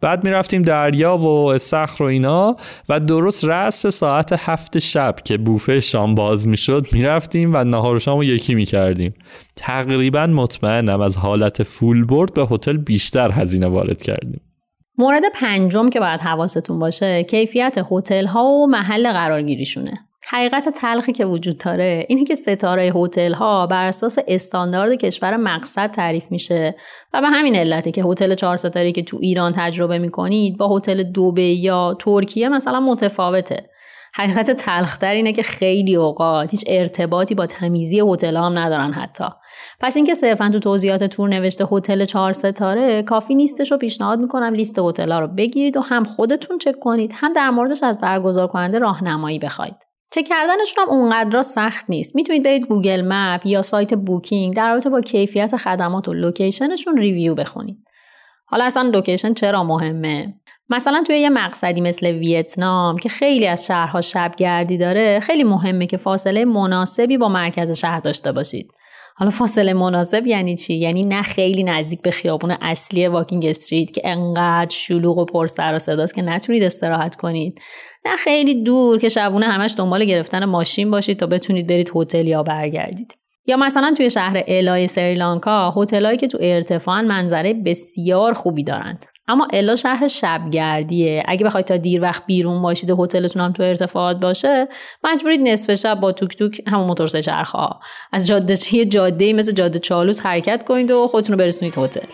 بعد 0.00 0.24
می‌رفتیم 0.24 0.62
دریا 0.62 1.16
و 1.16 1.26
استخر 1.26 2.02
و 2.02 2.06
اینا 2.06 2.56
و 2.88 3.00
درست 3.00 3.44
رأس 3.44 3.86
ساعت 3.86 4.32
هفت 4.32 4.78
شب 4.78 5.16
که 5.24 5.38
بوفه 5.38 5.80
شام 5.80 6.14
باز 6.14 6.48
می‌شد 6.48 6.86
می‌رفتیم 6.92 7.54
و 7.54 7.64
نهار 7.64 7.98
شام 7.98 8.16
رو 8.16 8.24
یکی 8.24 8.54
می‌کردیم 8.54 9.14
تقریبا 9.56 10.26
مطمئنم 10.26 11.00
از 11.00 11.16
حالت 11.16 11.62
full 11.62 12.04
board 12.04 12.34
به 12.34 12.46
هتل 12.50 12.76
بیشتر 12.76 13.30
هزینه 13.32 13.66
وارد 13.66 14.02
کردیم. 14.02 14.40
مورد 14.98 15.22
پنجم 15.34 15.88
که 15.88 16.00
باید 16.00 16.20
حواستون 16.20 16.78
باشه 16.78 17.22
کیفیت 17.22 17.78
هتل 17.90 18.26
ها 18.26 18.44
و 18.44 18.66
محل 18.66 19.12
قرارگیریشونه. 19.12 20.05
حقیقت 20.28 20.68
تلخی 20.68 21.12
که 21.12 21.24
وجود 21.24 21.58
داره 21.58 22.06
اینه 22.08 22.24
که 22.24 22.34
ستاره 22.34 22.92
هتل 22.94 23.32
ها 23.32 23.66
بر 23.66 23.84
اساس 23.84 24.18
استاندارد 24.28 24.92
کشور 24.92 25.36
مقصد 25.36 25.90
تعریف 25.90 26.30
میشه 26.30 26.74
و 27.14 27.20
به 27.20 27.28
همین 27.28 27.56
علته 27.56 27.92
که 27.92 28.02
هتل 28.02 28.34
چهار 28.34 28.56
ستاره 28.56 28.92
که 28.92 29.02
تو 29.02 29.18
ایران 29.20 29.52
تجربه 29.56 29.98
می‌کنید 29.98 30.58
با 30.58 30.76
هتل 30.76 31.02
دوبه 31.02 31.42
یا 31.42 31.96
ترکیه 32.00 32.48
مثلا 32.48 32.80
متفاوته. 32.80 33.70
حقیقت 34.14 34.50
تلختر 34.50 35.10
اینه 35.10 35.32
که 35.32 35.42
خیلی 35.42 35.96
اوقات 35.96 36.50
هیچ 36.50 36.64
ارتباطی 36.66 37.34
با 37.34 37.46
تمیزی 37.46 38.00
هتل 38.00 38.36
هم 38.36 38.58
ندارن 38.58 38.92
حتی. 38.92 39.24
پس 39.80 39.96
اینکه 39.96 40.14
صرفا 40.14 40.50
تو 40.52 40.58
توضیحات 40.58 41.04
تور 41.04 41.28
نوشته 41.28 41.66
هتل 41.72 42.04
چهار 42.04 42.32
ستاره 42.32 43.02
کافی 43.02 43.34
نیستش 43.34 43.72
رو 43.72 43.78
پیشنهاد 43.78 44.18
می‌کنم 44.18 44.54
لیست 44.54 44.78
هتل 44.78 45.12
ها 45.12 45.18
رو 45.18 45.26
بگیرید 45.26 45.76
و 45.76 45.80
هم 45.80 46.04
خودتون 46.04 46.58
چک 46.58 46.78
کنید 46.80 47.12
هم 47.14 47.32
در 47.32 47.50
موردش 47.50 47.82
از 47.82 47.98
برگزار 47.98 48.46
کننده 48.46 48.78
راهنمایی 48.78 49.38
بخواید. 49.38 49.85
چک 50.12 50.24
کردنشون 50.24 50.84
هم 50.84 50.90
اونقدر 50.90 51.42
سخت 51.42 51.84
نیست. 51.88 52.16
می‌تونید 52.16 52.42
برید 52.42 52.66
Google 52.66 53.02
Map 53.08 53.46
یا 53.46 53.62
سایت 53.62 53.94
Booking 53.94 54.56
در 54.56 54.70
رابطه 54.70 54.90
با 54.90 55.00
کیفیت 55.00 55.56
خدمات 55.56 56.08
و 56.08 56.12
location 56.12 56.69
شون 56.69 56.98
review 56.98 57.34
بخونید. 57.34 57.78
حالا 58.46 58.64
اصلا 58.64 58.82
location 58.82 59.34
چرا 59.34 59.64
مهمه؟ 59.64 60.34
مثلا 60.68 61.02
توی 61.06 61.18
یه 61.18 61.30
مقصدی 61.30 61.80
مثل 61.80 62.06
ویتنام 62.06 62.98
که 62.98 63.08
خیلی 63.08 63.46
از 63.46 63.66
شهرها 63.66 64.00
شبگردی 64.00 64.78
داره 64.78 65.20
خیلی 65.20 65.44
مهمه 65.44 65.86
که 65.86 65.96
فاصله 65.96 66.44
مناسبی 66.44 67.18
با 67.18 67.28
مرکز 67.28 67.70
شهر 67.70 68.00
داشته 68.00 68.32
باشید. 68.32 68.72
حالا 69.18 69.30
فاصله 69.30 69.72
مناسب 69.72 70.26
یعنی 70.26 70.56
چی؟ 70.56 70.74
یعنی 70.74 71.00
نه 71.00 71.22
خیلی 71.22 71.64
نزدیک 71.64 72.02
به 72.02 72.10
خیابون 72.10 72.50
اصلی 72.50 73.06
walking 73.06 73.46
street 73.46 73.90
که 73.90 74.00
انقدر 74.04 74.70
شلوغ 74.70 75.18
و 75.18 75.24
پر 75.24 75.46
سر 75.46 75.74
و 75.74 75.78
صداست 75.78 76.14
که 76.14 76.22
نتونید 76.22 76.62
استراحت 76.62 77.16
کنید. 77.16 77.60
نه 78.04 78.16
خیلی 78.16 78.62
دور 78.62 78.98
که 78.98 79.08
شبونه 79.08 79.46
همش 79.46 79.74
دنبال 79.78 80.04
گرفتن 80.04 80.44
ماشین 80.44 80.90
باشید 80.90 81.18
تا 81.18 81.26
بتونید 81.26 81.66
برید 81.66 81.92
هتل 81.94 82.26
یا 82.26 82.42
برگردید. 82.42 83.14
یا 83.46 83.56
مثلا 83.56 83.94
توی 83.96 84.10
شهر 84.10 84.42
الای 84.46 84.86
سریلانکا 84.86 85.74
هتلایی 85.76 86.18
که 86.18 86.28
تو 86.28 86.38
ارتفاع 86.40 87.00
منظره 87.00 87.54
بسیار 87.54 88.32
خوبی 88.32 88.64
دارند. 88.64 89.04
اما 89.28 89.48
الا 89.52 89.76
شهر 89.76 90.08
شبگردیه. 90.08 91.22
اگه 91.28 91.46
بخواید 91.46 91.66
تا 91.66 91.76
دیر 91.76 92.02
وقت 92.02 92.26
بیرون 92.26 92.62
باشید 92.62 92.90
و 92.90 93.04
هتلتون 93.04 93.42
هم 93.42 93.52
تو 93.52 93.62
ارتفاعات 93.62 94.20
باشه 94.20 94.68
مجبورید 95.04 95.40
نصف 95.40 95.74
شب 95.74 96.00
با 96.00 96.12
توک 96.12 96.36
توک 96.36 96.62
همون 96.66 96.86
موتور 96.86 97.08
ها. 97.28 97.80
از 98.12 98.26
جاده 98.26 98.58
یه 98.72 98.84
جاده 98.84 99.32
مثل 99.32 99.52
جاده 99.52 99.78
چالوس 99.78 100.20
حرکت 100.20 100.64
کنید 100.64 100.90
و 100.90 101.08
خودتون 101.08 101.32
رو 101.32 101.38
برسونید 101.38 101.74
هتل. 101.76 102.06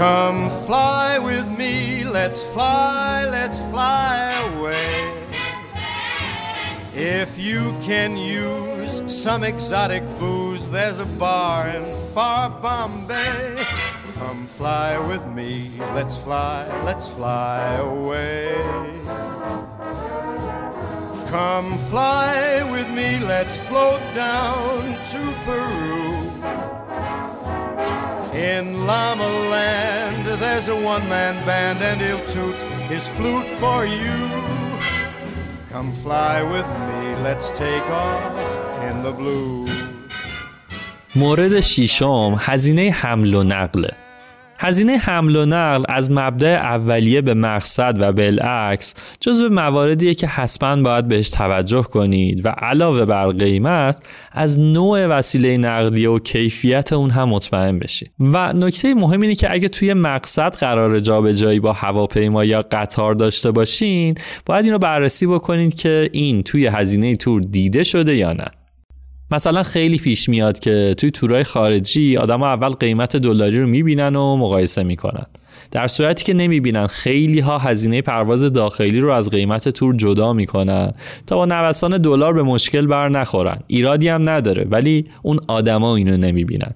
Come 0.00 0.48
fly 0.66 1.10
with 1.30 1.48
me, 1.60 1.74
let's 2.18 2.40
fly, 2.54 3.26
let's 3.36 3.60
fly 3.72 4.14
away. 4.48 4.92
If 6.96 7.30
you 7.38 7.62
can 7.88 8.10
use 8.16 8.79
some 8.90 9.44
exotic 9.44 10.02
booze, 10.18 10.68
there's 10.70 10.98
a 10.98 11.04
bar 11.04 11.68
in 11.68 11.84
far 12.12 12.50
Bombay. 12.50 13.56
Come 14.14 14.46
fly 14.46 14.98
with 14.98 15.26
me, 15.28 15.70
let's 15.94 16.16
fly, 16.16 16.66
let's 16.84 17.06
fly 17.06 17.74
away. 17.76 18.54
Come 21.28 21.78
fly 21.78 22.68
with 22.72 22.88
me, 22.90 23.18
let's 23.24 23.56
float 23.56 24.02
down 24.14 24.82
to 25.12 25.20
Peru. 25.44 26.30
In 28.34 28.86
Llama 28.86 29.28
Land, 29.50 30.40
there's 30.40 30.68
a 30.68 30.74
one 30.74 31.08
man 31.08 31.34
band, 31.46 31.78
and 31.80 32.00
he'll 32.00 32.26
toot 32.26 32.56
his 32.90 33.06
flute 33.06 33.46
for 33.46 33.86
you. 33.86 34.18
Come 35.70 35.92
fly 35.92 36.42
with 36.42 36.66
me, 36.66 37.22
let's 37.22 37.50
take 37.56 37.88
off 37.90 38.49
مورد 41.16 41.60
شیشم 41.60 42.36
هزینه 42.38 42.90
حمل 42.90 43.34
و 43.34 43.42
نقله 43.42 43.90
هزینه 44.58 44.96
حمل 44.96 45.36
و 45.36 45.46
نقل 45.46 45.84
از 45.88 46.10
مبدع 46.10 46.60
اولیه 46.62 47.20
به 47.20 47.34
مقصد 47.34 47.96
و 48.00 48.12
بالعکس 48.12 48.94
جزو 49.20 49.48
مواردیه 49.48 50.14
که 50.14 50.26
حتما 50.26 50.82
باید 50.82 51.08
بهش 51.08 51.30
توجه 51.30 51.82
کنید 51.82 52.46
و 52.46 52.48
علاوه 52.48 53.04
بر 53.04 53.28
قیمت 53.28 54.02
از 54.32 54.60
نوع 54.60 55.06
وسیله 55.06 55.58
نقلیه 55.58 56.08
و 56.08 56.18
کیفیت 56.18 56.92
اون 56.92 57.10
هم 57.10 57.28
مطمئن 57.28 57.78
بشید. 57.78 58.10
و 58.20 58.52
نکته 58.52 58.94
مهم 58.94 59.20
اینه 59.20 59.34
که 59.34 59.52
اگه 59.52 59.68
توی 59.68 59.94
مقصد 59.94 60.54
قرار 60.54 61.00
جابجایی 61.00 61.60
با 61.60 61.72
هواپیما 61.72 62.44
یا 62.44 62.62
قطار 62.62 63.14
داشته 63.14 63.50
باشین 63.50 64.14
باید 64.46 64.64
این 64.64 64.72
رو 64.72 64.78
بررسی 64.78 65.26
بکنید 65.26 65.74
که 65.74 66.08
این 66.12 66.42
توی 66.42 66.66
هزینه 66.66 67.16
تور 67.16 67.40
دیده 67.40 67.82
شده 67.82 68.16
یا 68.16 68.32
نه. 68.32 68.59
مثلا 69.32 69.62
خیلی 69.62 69.98
پیش 69.98 70.28
میاد 70.28 70.58
که 70.58 70.94
توی 70.98 71.10
تورای 71.10 71.44
خارجی 71.44 72.16
آدم 72.16 72.42
اول 72.42 72.68
قیمت 72.68 73.16
دلاری 73.16 73.60
رو 73.60 73.66
می‌بینن 73.66 74.16
و 74.16 74.36
مقایسه 74.36 74.82
می‌کنن. 74.82 75.26
در 75.70 75.86
صورتی 75.86 76.24
که 76.24 76.34
نمی‌بینن 76.34 76.86
خیلی 76.86 77.40
ها 77.40 77.58
هزینه 77.58 78.02
پرواز 78.02 78.44
داخلی 78.44 79.00
رو 79.00 79.10
از 79.10 79.30
قیمت 79.30 79.68
تور 79.68 79.96
جدا 79.96 80.32
می‌کنن 80.32 80.92
تا 81.26 81.36
با 81.36 81.46
نوسان 81.46 81.98
دلار 81.98 82.32
به 82.32 82.42
مشکل 82.42 82.86
بر 82.86 83.08
نخورن. 83.08 83.60
ایرادی 83.66 84.08
هم 84.08 84.28
نداره 84.28 84.66
ولی 84.70 85.06
اون 85.22 85.40
آدما 85.48 85.96
اینو 85.96 86.16
نمی‌بینن. 86.16 86.74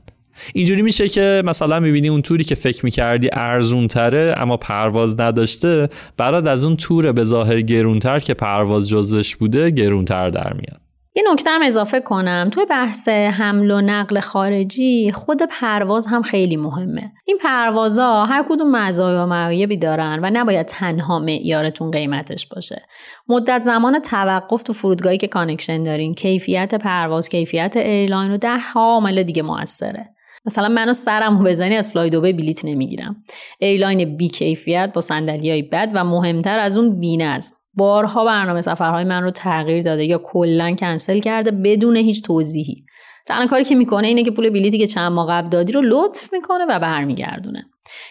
اینجوری 0.54 0.82
میشه 0.82 1.08
که 1.08 1.42
مثلا 1.44 1.80
می‌بینی 1.80 2.08
اون 2.08 2.22
توری 2.22 2.44
که 2.44 2.54
فکر 2.54 2.84
می‌کردی 2.84 3.28
ارزون 3.32 3.86
تره 3.86 4.34
اما 4.36 4.56
پرواز 4.56 5.20
نداشته 5.20 5.88
برات 6.16 6.46
از 6.46 6.64
اون 6.64 6.76
تور 6.76 7.12
به 7.12 7.24
ظاهر 7.24 7.60
گرونتر 7.60 8.18
که 8.18 8.34
پرواز 8.34 8.88
جزش 8.88 9.36
بوده 9.36 9.70
گرونتر 9.70 10.30
در 10.30 10.52
میاد. 10.52 10.83
یه 11.16 11.22
نکته 11.32 11.50
هم 11.50 11.62
اضافه 11.62 12.00
کنم. 12.00 12.50
توی 12.52 12.64
بحث 12.64 13.08
حمل 13.08 13.70
و 13.70 13.80
نقل 13.80 14.20
خارجی 14.20 15.12
خود 15.12 15.42
پرواز 15.42 16.06
هم 16.06 16.22
خیلی 16.22 16.56
مهمه. 16.56 17.12
این 17.26 17.38
پروازها 17.42 18.26
هر 18.26 18.44
کدوم 18.48 18.70
مزایا 18.70 19.22
و 19.22 19.26
معایبی 19.26 19.76
دارن 19.76 20.18
و 20.22 20.30
نباید 20.32 20.66
تنها 20.66 21.18
معیارتون 21.18 21.90
قیمتش 21.90 22.46
باشه. 22.46 22.82
مدت 23.28 23.62
زمان 23.62 23.98
توقف 23.98 24.62
تو 24.62 24.72
فرودگاهی 24.72 25.18
که 25.18 25.28
connection 25.28 25.82
دارین 25.82 26.14
کیفیت 26.14 26.74
پرواز 26.74 27.28
کیفیت 27.28 27.76
airline 27.76 28.30
و 28.30 28.36
ده 28.36 28.58
ها 28.58 28.80
عامل 28.80 29.22
دیگه 29.22 29.42
موثره. 29.42 30.10
مثلا 30.46 30.68
منو 30.68 30.92
سرمو 30.92 31.44
بزنی 31.44 31.76
از 31.76 31.88
فلای 31.88 32.10
دوبه 32.10 32.32
بلیت 32.32 32.64
نمی‌گیرم. 32.64 33.16
airline 33.58 34.16
بی 34.16 34.28
کیفیت 34.28 34.90
با 34.94 35.00
صندلیای 35.00 35.62
بد 35.62 35.90
و 35.94 36.04
مهمتر 36.04 36.58
از 36.58 36.76
اون 36.76 37.00
بینظم. 37.00 37.54
بارها 37.76 38.24
برنامه 38.24 38.60
سفرهای 38.60 39.04
من 39.04 39.22
رو 39.22 39.30
تغییر 39.30 39.82
داده 39.82 40.04
یا 40.04 40.18
کلا 40.18 40.74
کنسل 40.74 41.20
کرده 41.20 41.50
بدون 41.50 41.96
هیچ 41.96 42.22
توضیحی. 42.22 42.84
تنها 43.26 43.46
کاری 43.46 43.64
که 43.64 43.74
می‌کنه 43.74 44.08
اینه 44.08 44.22
که 44.22 44.30
پول 44.30 44.50
بلیتی 44.50 44.78
که 44.78 44.86
چند 44.86 45.12
ماه 45.12 45.28
قبل 45.28 45.48
دادی 45.48 45.72
رو 45.72 45.80
لطف 45.84 46.32
می‌کنه 46.32 46.64
و 46.68 46.78
برمیگردونه. 46.78 47.66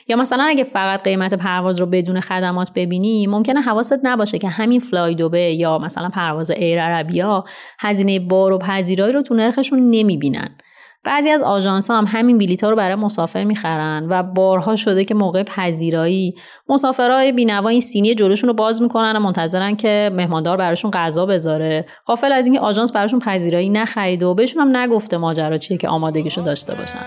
یا 0.07 0.15
مثلا 0.15 0.43
اگه 0.43 0.63
فقط 0.63 1.03
قیمت 1.03 1.33
پرواز 1.33 1.79
رو 1.79 1.85
بدون 1.85 2.19
خدمات 2.19 2.71
ببینی 2.75 3.27
ممکنه 3.27 3.61
حواست 3.61 3.99
نباشه 4.03 4.39
که 4.39 4.47
همین 4.47 4.79
فلای 4.79 5.15
دوبه 5.15 5.53
یا 5.53 5.77
مثلا 5.77 6.09
پرواز 6.09 6.51
ایر 6.51 6.81
عربیا 6.81 7.43
هزینه 7.79 8.19
بار 8.19 8.51
و 8.51 8.57
پذیرایی 8.57 9.13
رو 9.13 9.21
تو 9.21 9.35
نرخشون 9.35 9.89
نمی‌بینن. 9.89 10.57
بعضی 11.03 11.29
از 11.29 11.43
آژانس 11.43 11.91
هم 11.91 12.05
همین 12.07 12.37
بلیط 12.37 12.63
ها 12.63 12.69
رو 12.69 12.75
برای 12.75 12.95
مسافر 12.95 13.43
می‌خرن 13.43 14.07
و 14.09 14.23
بارها 14.23 14.75
شده 14.75 15.05
که 15.05 15.13
موقع 15.13 15.43
پذیرایی 15.43 16.35
مسافرهای 16.69 17.31
بینوا 17.31 17.69
این 17.69 17.81
سینی 17.81 18.15
جلوشون 18.15 18.47
رو 18.47 18.53
باز 18.53 18.81
می‌کنن 18.81 19.15
و 19.15 19.19
منتظرن 19.19 19.75
که 19.75 20.11
مهماندار 20.13 20.57
براشون 20.57 20.91
غذا 20.91 21.25
بذاره 21.25 21.85
غافل 22.07 22.31
از 22.31 22.45
اینکه 22.45 22.59
آژانس 22.59 22.91
براشون 22.91 23.19
پذیرایی 23.19 23.69
نخرید 23.69 24.23
و 24.23 24.33
بهشون 24.33 24.61
هم 24.61 24.77
نگفته 24.77 25.17
ماجرا 25.17 25.57
چیه 25.57 25.77
که 25.77 25.87
آمادگیشو 25.87 26.41
داشته 26.41 26.75
باشن 26.75 26.99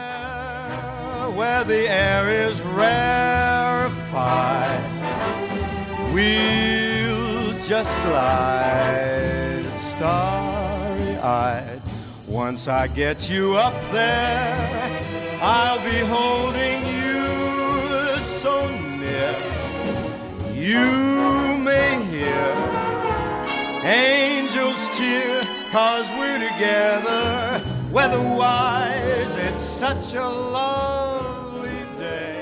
we'll 6.16 7.52
just 7.68 7.94
glide 8.04 9.66
starry-eyed. 9.92 11.75
Once 12.35 12.67
I 12.67 12.87
get 12.87 13.29
you 13.29 13.55
up 13.67 13.77
there, 13.91 14.57
I'll 15.41 15.81
be 15.91 15.99
holding 16.15 16.79
you 16.97 17.21
so 18.41 18.55
near. 19.01 19.33
You 20.71 21.57
may 21.69 21.91
hear 22.13 22.47
angels 23.83 24.81
cheer, 24.97 25.41
cause 25.71 26.07
we're 26.17 26.41
together. 26.49 27.61
Weatherwise, 27.97 29.33
it's 29.47 29.65
such 29.83 30.15
a 30.15 30.27
lovely 30.57 31.81
day. 31.99 32.37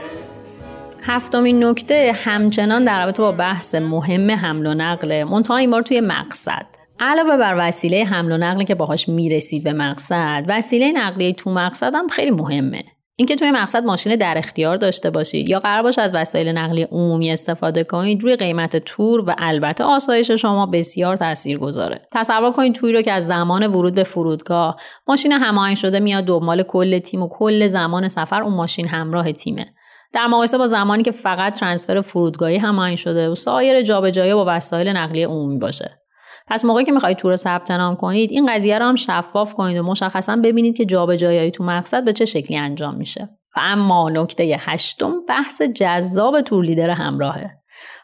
هفتمین 1.01 1.63
نکته 1.63 2.11
همچنان 2.15 2.83
در 2.83 3.05
رابطه 3.05 3.21
با 3.21 3.31
بحث 3.31 3.75
مهم 3.75 4.31
حمل 4.31 4.65
و 4.65 4.73
نقله 4.73 5.23
منتها 5.23 5.57
این 5.57 5.71
بار 5.71 5.81
توی 5.81 6.01
مقصد 6.01 6.65
علاوه 7.00 7.36
بر 7.36 7.54
وسیله 7.58 8.04
حمل 8.04 8.32
و 8.32 8.36
نقلی 8.36 8.64
که 8.64 8.74
باهاش 8.74 9.08
می‌رسید 9.08 9.64
به 9.64 9.72
مقصد 9.72 10.44
وسیله 10.48 10.92
نقلیه 10.92 11.32
تو 11.32 11.50
مقصد 11.50 11.94
هم 11.94 12.08
خیلی 12.08 12.30
مهمه. 12.30 12.84
اینکه 13.16 13.36
توی 13.36 13.50
مقصد 13.50 13.84
ماشین 13.84 14.16
در 14.16 14.38
اختیار 14.38 14.76
داشته 14.76 15.10
باشید 15.10 15.48
یا 15.48 15.60
قرار 15.60 15.82
باشه 15.82 16.02
از 16.02 16.14
وسایل 16.14 16.48
نقلیه 16.48 16.88
عمومی 16.92 17.30
استفاده 17.30 17.84
کنید 17.84 18.22
روی 18.22 18.36
قیمت 18.36 18.76
تور 18.76 19.20
و 19.20 19.34
البته 19.38 19.84
آسایش 19.84 20.30
شما 20.30 20.66
بسیار 20.66 21.16
تاثیر 21.16 21.58
گذاره 21.58 22.06
تصور 22.12 22.52
کنید 22.52 22.74
توی 22.74 22.92
رو 22.92 23.02
که 23.02 23.12
از 23.12 23.26
زمان 23.26 23.66
ورود 23.66 23.94
به 23.94 24.04
فرودگاه 24.04 24.76
ماشین 25.08 25.32
هماهنگ 25.32 25.76
شده 25.76 26.00
میاد 26.00 26.24
دنبال 26.24 26.62
کل 26.62 26.98
تیم 26.98 27.22
و 27.22 27.28
کل 27.28 27.68
زمان 27.68 28.08
سفر 28.08 28.42
اون 28.42 28.54
ماشین 28.54 28.88
همراه 28.88 29.32
تیمه. 29.32 29.66
در 30.12 30.26
مقایسه 30.26 30.58
با 30.58 30.66
زمانی 30.66 31.02
که 31.02 31.10
فقط 31.10 31.58
ترانسفر 31.60 32.00
فرودگاهی 32.00 32.56
هماهنگ 32.56 32.96
شده 32.96 33.28
و 33.28 33.34
سایر 33.34 33.82
جابجایی 33.82 34.34
با 34.34 34.44
وسایل 34.48 34.88
نقلیه 34.88 35.26
عمومی 35.26 35.58
باشه. 35.58 36.03
پس 36.46 36.64
موقعی 36.64 36.84
که 36.84 36.92
می‌خواید 36.92 37.16
تور 37.16 37.36
ثبت 37.36 37.70
نام 37.70 37.96
کنید 37.96 38.30
این 38.30 38.46
قضیه 38.46 38.78
رو 38.78 38.84
هم 38.84 38.96
شفاف 38.96 39.54
کنید 39.54 39.78
و 39.78 39.82
مشخصا 39.82 40.36
ببینید 40.36 40.76
که 40.76 40.84
جابجایی 40.84 41.50
تو 41.50 41.64
مقصد 41.64 42.04
به 42.04 42.12
چه 42.12 42.24
شکلی 42.24 42.56
انجام 42.56 42.94
میشه. 42.94 43.28
و 43.56 43.60
اما 43.62 44.10
نکته 44.10 44.56
هشتم 44.60 45.12
بحث 45.28 45.62
جذاب 45.62 46.40
تور 46.40 46.64
لیدر 46.64 46.90
همراهه. 46.90 47.50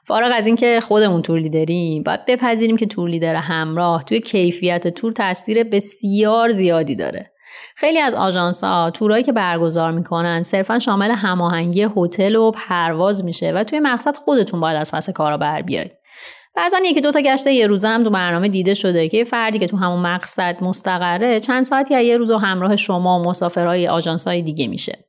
فارغ 0.07 0.33
از 0.35 0.47
اینکه 0.47 0.81
خودمون 0.81 1.23
تور 1.23 1.39
لیدریم 1.39 2.03
باید 2.03 2.27
بپذیریم 2.27 2.77
که 2.77 2.87
تور 2.87 3.09
لیدر 3.09 3.37
همراه 3.37 4.05
توی 4.05 4.21
کیفیت 4.21 4.89
تور 4.89 5.13
تاثیر 5.13 5.65
بسیار 5.65 6.51
زیادی 6.51 6.95
داره. 6.95 7.33
خیلی 7.77 7.99
از 7.99 8.15
آژانس 8.15 8.65
ها 8.65 8.91
تورایی 8.91 9.25
که 9.25 9.33
برگزار 9.33 9.91
می‌کنن 9.91 10.43
صرفا 10.43 10.79
شامل 10.79 11.11
هماهنگی 11.11 11.87
هتل 11.97 12.37
و 12.37 12.51
پرواز 12.51 13.25
میشه 13.25 13.53
و 13.53 13.65
توی 13.65 13.81
مقصد 13.81 14.17
خودتون 14.17 14.61
باید 14.61 14.77
از 14.77 14.95
پس 14.95 15.11
کارا 15.11 15.37
بر 15.37 15.63
بیاید 15.63 15.93
بعضا 16.55 16.79
یکی 16.85 17.01
دو 17.01 17.11
تا 17.11 17.21
گشت 17.21 17.47
یه 17.47 17.67
روزه 17.67 17.89
هم 17.89 18.05
تو 18.05 18.11
برنامه 18.11 18.49
دیده 18.49 18.75
شده 18.75 19.09
که 19.09 19.17
یه 19.17 19.25
فردی 19.25 19.59
که 19.59 19.67
تو 19.67 19.77
همون 19.77 20.01
مقصد 20.01 20.57
مستقره 20.61 21.41
چند 21.41 21.65
ساعتی 21.65 21.95
یا 21.95 22.01
یه 22.01 22.17
روز 22.17 22.31
همراه 22.31 22.77
شما 22.77 23.21
و 23.21 23.23
مسافرهای 23.23 23.89
آژانس 23.89 24.27
های 24.27 24.43
دیگه 24.43 24.69
میشه. 24.69 25.05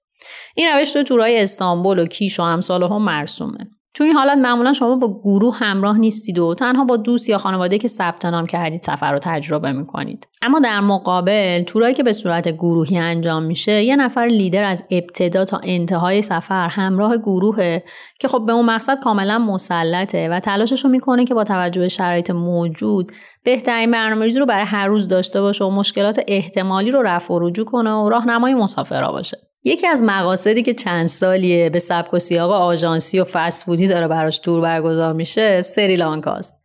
این 0.56 0.68
روش 0.68 0.94
تو 0.94 1.04
تورهای 1.04 1.42
استانبول 1.42 2.00
و 2.00 2.06
کیش 2.06 2.40
و 2.40 2.44
همسال 2.44 2.84
هم 2.84 3.02
مرسومه. 3.02 3.68
تو 3.96 4.04
این 4.04 4.14
حالت 4.14 4.38
معمولا 4.38 4.74
شما 4.74 4.96
با 4.96 5.20
گروه 5.24 5.58
همراه 5.58 5.98
نیستید 5.98 6.40
و 6.40 6.56
تنها 6.56 6.84
با 6.84 6.98
دوست 6.98 7.30
یا 7.30 7.38
خانواده 7.38 7.78
که 7.78 7.88
ثبت 7.88 8.26
نام 8.26 8.46
کردید 8.46 8.82
سفر 8.82 9.12
رو 9.12 9.20
تجربه 9.22 9.72
می‌کنید. 9.72 10.28
اما 10.42 10.60
در 10.60 10.80
مقابل 10.80 11.64
تورایی 11.64 11.96
که 11.96 12.04
به 12.04 12.14
صورت 12.14 12.50
گروهی 12.50 12.98
انجام 12.98 13.44
میشه 13.44 13.84
یه 13.84 13.96
نفر 13.96 14.26
لیدر 14.26 14.64
از 14.64 14.86
ابتدا 14.92 15.46
تا 15.46 15.62
انتهای 15.64 16.22
سفر 16.22 16.68
همراه 16.68 17.18
گروهه 17.18 17.84
که 18.20 18.28
خب 18.28 18.46
به 18.46 18.54
اون 18.54 18.66
مقصد 18.66 19.00
کاملا 19.00 19.40
مسلطه 19.40 20.30
و 20.30 20.40
تلاشش 20.40 20.84
رو 20.84 20.90
می‌کنه 20.90 21.26
که 21.26 21.34
با 21.34 21.44
توجه 21.44 21.82
به 21.82 21.88
شرایط 21.88 22.32
موجود 22.32 23.12
بهترین 23.44 23.92
برنامه‌ریزی 23.92 24.40
رو 24.40 24.46
برای 24.46 24.66
هر 24.66 24.88
روز 24.88 25.08
داشته 25.08 25.42
باشه 25.42 25.66
و 25.66 25.70
مشکلات 25.70 26.22
احتمالی 26.28 26.92
رو 26.92 27.02
رفع 27.02 27.34
و 27.34 27.40
رجوع 27.40 27.66
کنه 27.66 27.92
و 27.92 28.10
راهنمای 28.10 28.54
مسافرها 28.54 29.12
باشه. 29.12 29.51
یکی 29.64 29.88
از 29.88 30.04
مقاصدی 30.04 30.64
که 30.64 30.74
چند 30.74 31.08
سالیه 31.08 31.70
به 31.70 31.80
سبک 31.80 32.14
و 32.14 32.20
سیاق 32.20 32.52
آژانسی 32.52 33.20
و 33.20 33.24
فسفودی 33.24 33.88
داره 33.88 34.08
براش 34.08 34.40
تور 34.40 34.62
برگزار 34.62 35.14
میشه 35.14 35.62
سریلانکاست 35.62 36.56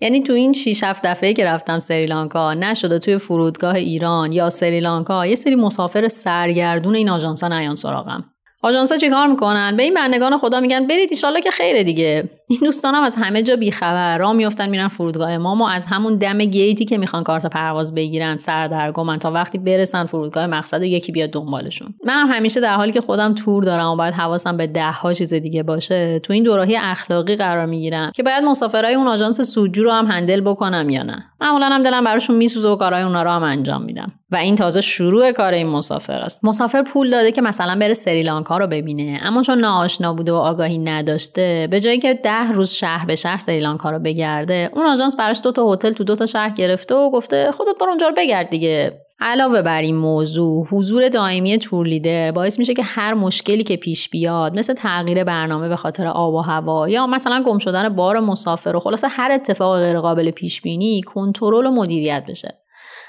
یعنی 0.00 0.22
تو 0.22 0.32
این 0.32 0.52
6 0.52 0.84
7 0.84 1.06
دفعه 1.06 1.32
که 1.32 1.44
رفتم 1.44 1.78
سریلانکا 1.78 2.54
نشده 2.54 2.98
توی 2.98 3.18
فرودگاه 3.18 3.74
ایران 3.74 4.32
یا 4.32 4.50
سریلانکا 4.50 5.26
یه 5.26 5.34
سری 5.34 5.54
مسافر 5.54 6.08
سرگردون 6.08 6.94
این 6.94 7.08
آژانسا 7.08 7.48
نیان 7.48 7.74
سراغم. 7.74 8.24
آژانسا 8.62 8.96
چیکار 8.96 9.26
می‌کنن؟ 9.26 9.76
به 9.76 9.82
این 9.82 9.94
بندگان 9.94 10.38
خدا 10.38 10.60
میگن 10.60 10.86
برید 10.86 11.08
ایشالله 11.10 11.40
که 11.40 11.50
خیره 11.50 11.84
دیگه. 11.84 12.30
این 12.48 12.58
دوستانم 12.62 13.02
از 13.02 13.16
همه 13.16 13.42
جا 13.42 13.56
بیخبر. 13.56 14.18
راه 14.18 14.32
میفتن 14.32 14.68
میرن 14.68 14.88
فرودگاه 14.88 15.38
ما 15.38 15.56
و 15.56 15.62
از 15.62 15.86
همون 15.86 16.16
دم 16.16 16.38
گیتی 16.38 16.84
که 16.84 16.98
می‌خوان 16.98 17.22
کارت 17.22 17.46
پرواز 17.46 17.94
بگیرن 17.94 18.36
سردرگمن 18.36 19.18
تا 19.18 19.30
وقتی 19.30 19.58
برسن 19.58 20.04
فرودگاه 20.04 20.46
مقصد 20.46 20.80
و 20.80 20.84
یکی 20.84 21.12
بیاد 21.12 21.30
دنبالشون. 21.30 21.94
منم 22.04 22.26
همیشه 22.26 22.60
در 22.60 22.74
حالی 22.74 22.92
که 22.92 23.00
خودم 23.00 23.34
تور 23.34 23.64
دارم 23.64 23.90
و 23.90 23.96
باید 23.96 24.14
حواسم 24.14 24.56
به 24.56 24.66
ده 24.66 24.90
ها 24.90 25.12
چیز 25.12 25.34
دیگه 25.34 25.62
باشه 25.62 26.18
تو 26.18 26.32
این 26.32 26.42
دوراهی 26.42 26.76
اخلاقی 26.76 27.36
قرار 27.36 27.66
می‌گیرم 27.66 28.12
که 28.14 28.22
باید 28.22 28.44
مسافرای 28.44 28.94
اون 28.94 29.08
آژانس 29.08 29.40
سودجو 29.40 29.84
رو 29.84 29.90
هم 29.90 30.06
هندل 30.06 30.40
بکنم 30.40 30.90
یا 30.90 31.02
نه. 31.02 31.24
معمولا 31.40 31.68
هم 31.68 31.82
دلم 31.82 32.04
براشون 32.04 32.36
میسوزه 32.36 32.68
و 32.68 32.76
کارهای 32.76 33.02
اونا 33.02 33.22
رو 33.22 33.30
هم 33.30 33.42
انجام 33.42 33.82
میدم. 33.82 34.12
و 34.30 34.36
این 34.36 34.56
تازه 34.56 34.80
شروع 34.80 35.32
کار 35.32 35.52
این 35.52 35.66
مسافر 35.66 36.20
است. 36.20 36.44
مسافر 36.44 36.82
پول 36.82 37.10
داده 37.10 37.32
که 37.32 37.42
مثلا 37.42 37.78
بره 37.78 37.94
سریلانکا 37.94 38.58
رو 38.58 38.66
ببینه. 38.66 39.20
اما 39.22 39.42
چون 39.42 39.58
ناآشنا 39.58 40.14
بوده 40.14 40.32
و 40.32 40.34
آگاهی 40.34 40.78
نداشته 40.78 41.68
به 41.70 41.80
جایی 41.80 41.98
که 41.98 42.14
ده 42.34 42.52
روز 42.52 42.72
شهر 42.72 43.06
به 43.06 43.14
شهر 43.14 43.38
سریلانکا 43.38 43.90
رو 43.90 43.98
بگرده. 43.98 44.70
اون 44.74 44.86
آژانس 44.86 45.16
براش 45.16 45.40
دو 45.44 45.52
تا 45.52 45.72
هتل 45.72 45.92
تو 45.92 46.04
دو 46.04 46.16
تا 46.16 46.26
شهر 46.26 46.50
گرفته 46.50 46.94
و 46.94 47.10
گفته 47.10 47.52
خودت 47.52 47.78
برو 47.80 47.88
اونجا 47.88 48.08
رو 48.08 48.14
بگرد 48.16 48.50
دیگه. 48.50 49.00
علاوه 49.20 49.62
بر 49.62 49.82
این 49.82 49.96
موضوع 49.96 50.66
حضور 50.70 51.08
دائمی 51.08 51.58
تور 51.58 51.86
لیدر 51.86 52.32
باعث 52.32 52.58
میشه 52.58 52.74
که 52.74 52.82
هر 52.82 53.14
مشکلی 53.14 53.64
که 53.64 53.76
پیش 53.76 54.08
بیاد 54.08 54.58
مثل 54.58 54.74
تغییر 54.74 55.24
برنامه 55.24 55.68
به 55.68 55.76
خاطر 55.76 56.06
آب 56.06 56.34
و 56.34 56.40
هوا 56.40 56.88
یا 56.88 57.06
مثلا 57.06 57.42
گم 57.46 57.58
شدن 57.58 57.88
بار 57.88 58.20
مسافر 58.20 58.76
و 58.76 58.80
خلاصه 58.80 59.08
هر 59.08 59.32
اتفاق 59.32 59.78
غیرقابل 59.78 60.30
پیش 60.30 60.62
بینی 60.62 61.02
کنترل 61.02 61.66
و 61.66 61.70
مدیریت 61.70 62.24
بشه. 62.28 62.54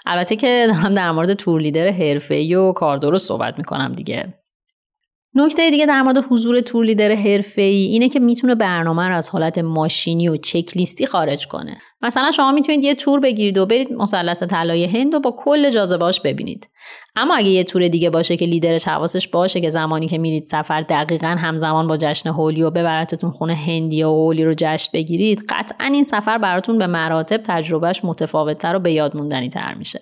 البته 0.06 0.36
که 0.36 0.68
دارم 0.68 0.94
در 0.94 1.12
مورد 1.12 1.34
تور 1.34 1.62
لیدر 1.62 1.88
حرفه‌ای 1.88 2.56
و 2.56 2.72
کاردرست 2.72 3.28
صحبت 3.28 3.58
می‌کنم 3.58 3.94
دیگه. 3.96 4.34
نکته 5.38 5.70
دیگه 5.70 5.86
در 5.86 6.02
مورد 6.02 6.18
حضور 6.18 6.62
تور 6.62 6.86
لیدر 6.86 7.12
حرفه‌ای 7.12 7.86
اینه 7.86 8.10
که 8.10 8.20
می‌تونه 8.20 8.56
برنامه 8.56 9.08
رو 9.08 9.16
از 9.16 9.30
حالت 9.30 9.58
ماشینی 9.58 10.30
و 10.30 10.38
چک 10.38 10.78
لیستی 10.78 11.06
خارج 11.06 11.48
کنه. 11.48 11.78
مثلا 12.02 12.32
شما 12.32 12.52
می‌تونید 12.52 12.84
یه 12.84 12.96
تور 12.96 13.20
بگیرید 13.20 13.58
و 13.58 13.66
برید 13.66 13.94
مثلث 13.94 14.44
طلای 14.44 14.86
هند 14.86 15.16
و 15.16 15.20
با 15.20 15.36
کل 15.38 15.70
جاذبه‌اش 15.70 16.22
ببینید. 16.22 16.70
اما 17.16 17.36
اگه 17.36 17.48
یه 17.48 17.64
تور 17.64 17.88
دیگه 17.88 18.10
باشه 18.10 18.38
که 18.38 18.46
لیدرش 18.46 18.88
حواسش 18.88 19.28
باشه 19.28 19.62
که 19.62 19.70
زمانی 19.70 20.08
که 20.08 20.18
میرید 20.18 20.44
سفر 20.44 20.82
دقیقا 20.82 21.28
همزمان 21.28 21.88
با 21.88 21.98
جشن 21.98 22.30
هولی 22.30 22.64
و 22.64 22.70
ببرتتون 22.70 23.32
خونه 23.32 23.56
هندی 23.56 24.04
و 24.04 24.10
هولی 24.10 24.44
رو 24.46 24.54
جشن 24.58 24.90
بگیرید 24.94 25.46
قطعا 25.50 25.86
این 25.86 26.04
سفر 26.04 26.38
براتون 26.38 26.78
به 26.78 26.88
مراتب 26.88 27.42
تجربهش 27.46 28.02
متفاوتتر 28.04 28.76
و 28.76 28.80
به 28.80 28.92
یاد 28.92 29.18
موندنی 29.18 29.50
تر 29.50 29.74
میشه. 29.74 30.00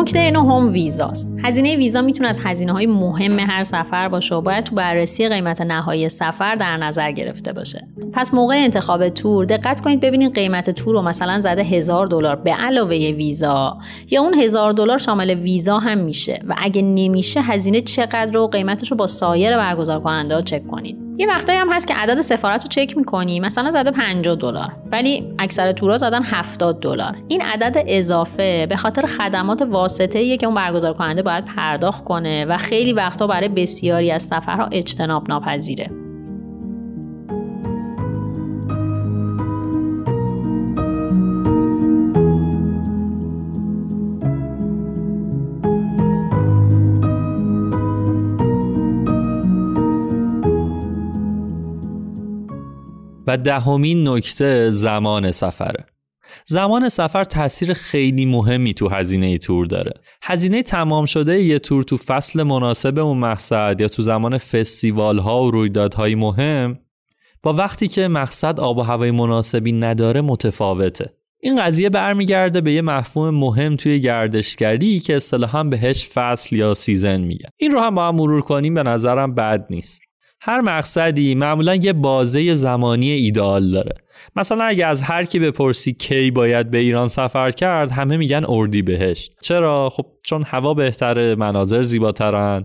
نکته 0.00 0.30
نهم 0.30 0.72
ویزاست. 0.72 1.28
هزینه 1.44 1.76
ویزا 1.76 2.02
می‌تونه 2.02 2.28
از 2.28 2.40
هزینه 2.44 2.72
های 2.72 2.86
مهم 2.86 3.38
هر 3.38 3.64
سفر 3.64 4.08
باشه 4.08 4.34
و 4.34 4.40
باید 4.40 4.64
تو 4.64 4.74
بررسی 4.74 5.28
قیمت 5.28 5.60
نهایی 5.60 6.08
سفر 6.08 6.54
در 6.54 6.76
نظر 6.76 7.12
گرفته 7.12 7.52
باشه. 7.52 7.88
پس 8.12 8.34
موقع 8.34 8.54
انتخاب 8.54 9.08
تور 9.08 9.44
دقت 9.44 9.80
کنید 9.80 10.00
ببینید 10.00 10.34
قیمت 10.34 10.70
تور 10.70 10.94
رو 10.94 11.02
مثلا 11.02 11.40
زده 11.40 11.62
هزار 11.62 12.06
دلار 12.06 12.36
به 12.36 12.50
علاوه 12.50 12.96
ویزا 12.96 13.78
یا 14.10 14.22
اون 14.22 14.34
هزار 14.34 14.72
دلار 14.72 14.98
شامل 14.98 15.30
ویزا 15.30 15.78
هم 15.78 15.98
میشه 15.98 16.42
و 16.48 16.54
اگه 16.58 16.82
نمیشه 16.82 17.40
هزینه 17.40 17.80
چقدر 17.80 18.38
و 18.38 18.46
قیمتش 18.46 18.90
رو 18.90 18.96
با 18.96 19.06
سایر 19.06 19.56
برگزار 19.56 20.00
کننده 20.00 20.34
ها 20.34 20.40
چک 20.40 20.66
کنید. 20.66 21.09
یه 21.20 21.26
وقتایی 21.26 21.58
هم 21.58 21.72
هست 21.72 21.88
که 21.88 21.94
عدد 21.94 22.20
سفارت 22.20 22.62
رو 22.62 22.68
چک 22.68 22.96
می‌کنی. 22.96 23.40
مثلا 23.40 23.70
زده 23.70 23.90
50 23.90 24.36
دلار 24.36 24.72
ولی 24.92 25.34
اکثر 25.38 25.72
تورا 25.72 25.96
زدن 25.96 26.22
70 26.22 26.80
دلار. 26.80 27.16
این 27.28 27.42
عدد 27.42 27.84
اضافه 27.86 28.66
به 28.66 28.76
خاطر 28.76 29.06
خدمات 29.06 29.62
واسطه 29.62 30.36
که 30.36 30.46
اون 30.46 30.54
برگزار 30.54 30.94
کننده 30.94 31.22
باید 31.22 31.44
پرداخت 31.44 32.04
کنه 32.04 32.44
و 32.44 32.56
خیلی 32.56 32.92
وقتا 32.92 33.26
برای 33.26 33.48
بسیاری 33.48 34.10
از 34.10 34.22
سفرها 34.22 34.68
اجتناب 34.72 35.28
ناپذیره 35.28 35.90
و 53.30 53.36
دهمین 53.36 54.08
نکته 54.08 54.70
زمان 54.70 55.30
سفره 55.30 55.86
زمان 56.46 56.88
سفر 56.88 57.24
تاثیر 57.24 57.72
خیلی 57.72 58.26
مهمی 58.26 58.74
تو 58.74 58.88
هزینه 58.88 59.38
تور 59.38 59.66
داره. 59.66 59.92
هزینه 60.22 60.62
تمام 60.62 61.06
شده 61.06 61.42
یه 61.42 61.58
تور 61.58 61.82
تو 61.82 61.96
فصل 61.96 62.42
مناسب 62.42 62.98
اون 62.98 63.18
مقصد 63.18 63.80
یا 63.80 63.88
تو 63.88 64.02
زمان 64.02 64.38
فستیوال 64.38 65.18
ها 65.18 65.42
و 65.42 65.50
رویدادهای 65.50 66.14
مهم 66.14 66.78
با 67.42 67.52
وقتی 67.52 67.88
که 67.88 68.08
مقصد 68.08 68.60
آب 68.60 68.78
و 68.78 68.82
هوای 68.82 69.10
مناسبی 69.10 69.72
نداره 69.72 70.20
متفاوته. 70.20 71.14
این 71.40 71.62
قضیه 71.62 71.90
برمیگرده 71.90 72.60
به 72.60 72.72
یه 72.72 72.82
مفهوم 72.82 73.34
مهم 73.34 73.76
توی 73.76 74.00
گردشگری 74.00 75.00
که 75.00 75.16
اصطلاحا 75.16 75.64
بهش 75.64 76.08
فصل 76.08 76.56
یا 76.56 76.74
season 76.74 77.20
میگن. 77.20 77.50
این 77.56 77.70
رو 77.70 77.80
هم 77.80 77.94
با 77.94 78.08
هم 78.08 78.14
مرور 78.14 78.40
کنیم 78.40 78.74
به 78.74 78.82
نظرم 78.82 79.34
بد 79.34 79.66
نیست. 79.70 80.09
هر 80.42 80.60
مقصدی 80.60 81.34
معمولا 81.34 81.74
یه 81.74 81.92
بازه 81.92 82.54
زمانی 82.54 83.10
ایدئال 83.10 83.70
داره. 83.70 83.94
مثلا 84.36 84.64
اگه 84.64 84.86
از 84.86 85.02
هر 85.02 85.24
کی 85.24 85.38
بپرسی 85.38 85.92
کی 85.92 86.30
باید 86.30 86.70
به 86.70 86.78
ایران 86.78 87.08
سفر 87.08 87.50
کرد 87.50 87.90
همه 87.90 88.16
میگن 88.16 88.44
اردی 88.48 88.82
بهشت. 88.82 89.32
چرا؟ 89.40 89.90
خب 89.90 90.06
چون 90.22 90.44
هوا 90.46 90.74
بهتره 90.74 91.34
مناظر 91.34 91.82
زیباترن 91.82 92.64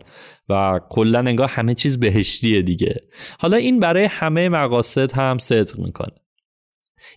و 0.49 0.79
کلا 0.89 1.19
انگار 1.19 1.47
همه 1.47 1.73
چیز 1.73 1.99
بهشتیه 1.99 2.61
دیگه. 2.61 3.01
حالا 3.39 3.57
این 3.57 3.79
برای 3.79 4.05
همه 4.05 4.49
مقاصد 4.49 5.11
هم 5.11 5.37
صدق 5.37 5.79
می‌کنه. 5.79 6.24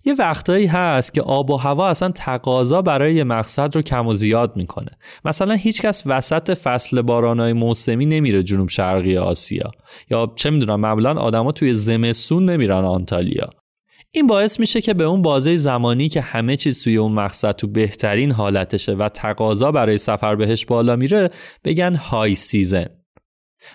یه 0.05 0.15
وقتایی 0.19 0.67
هست 0.67 1.15
که 1.15 1.23
آب 1.23 1.51
و 1.51 1.57
هوا 1.57 1.89
اصلا 1.89 2.09
تقاضا 2.09 2.83
برای 2.83 3.15
یه 3.15 3.25
مقصد 3.25 3.77
رو 3.77 3.83
کم 3.83 4.07
و 4.07 4.15
زیاد 4.15 4.57
می‌کنه. 4.57 4.91
مثلا 5.25 5.55
هیچکس 5.55 6.03
وسط 6.07 6.59
فصل 6.59 7.03
بارانای 7.03 7.53
موسمی 7.53 8.07
نمیره 8.07 8.43
جنوب 8.43 8.69
شرقی 8.69 9.17
آسیا. 9.17 9.71
یا 10.11 10.33
چه 10.37 10.51
می‌دونم 10.51 10.81
معمولا 10.81 11.15
آدما 11.15 11.53
توی 11.53 11.75
زمستون 11.75 12.45
نمیرن 12.51 12.85
آنتالیا. 12.85 13.51
این 14.11 14.27
باعث 14.27 14.61
میشه 14.61 14.81
که 14.81 14.95
به 14.95 15.05
اون 15.05 15.23
بازه 15.23 15.57
زمانی 15.57 16.09
که 16.09 16.21
همه 16.21 16.57
چیز 16.57 16.85
توی 16.85 16.97
اون 16.97 17.13
مقصد 17.13 17.53
تو 17.53 17.67
بهترین 17.67 18.33
حالتشه 18.33 18.93
و 18.93 19.09
تقاضا 19.09 19.73
برای 19.73 19.99
سفر 19.99 20.37
بهش 20.37 20.67
بالا 20.67 20.97
میره 20.97 21.31
بگن 21.65 21.95
high 21.95 22.35
season 22.35 22.87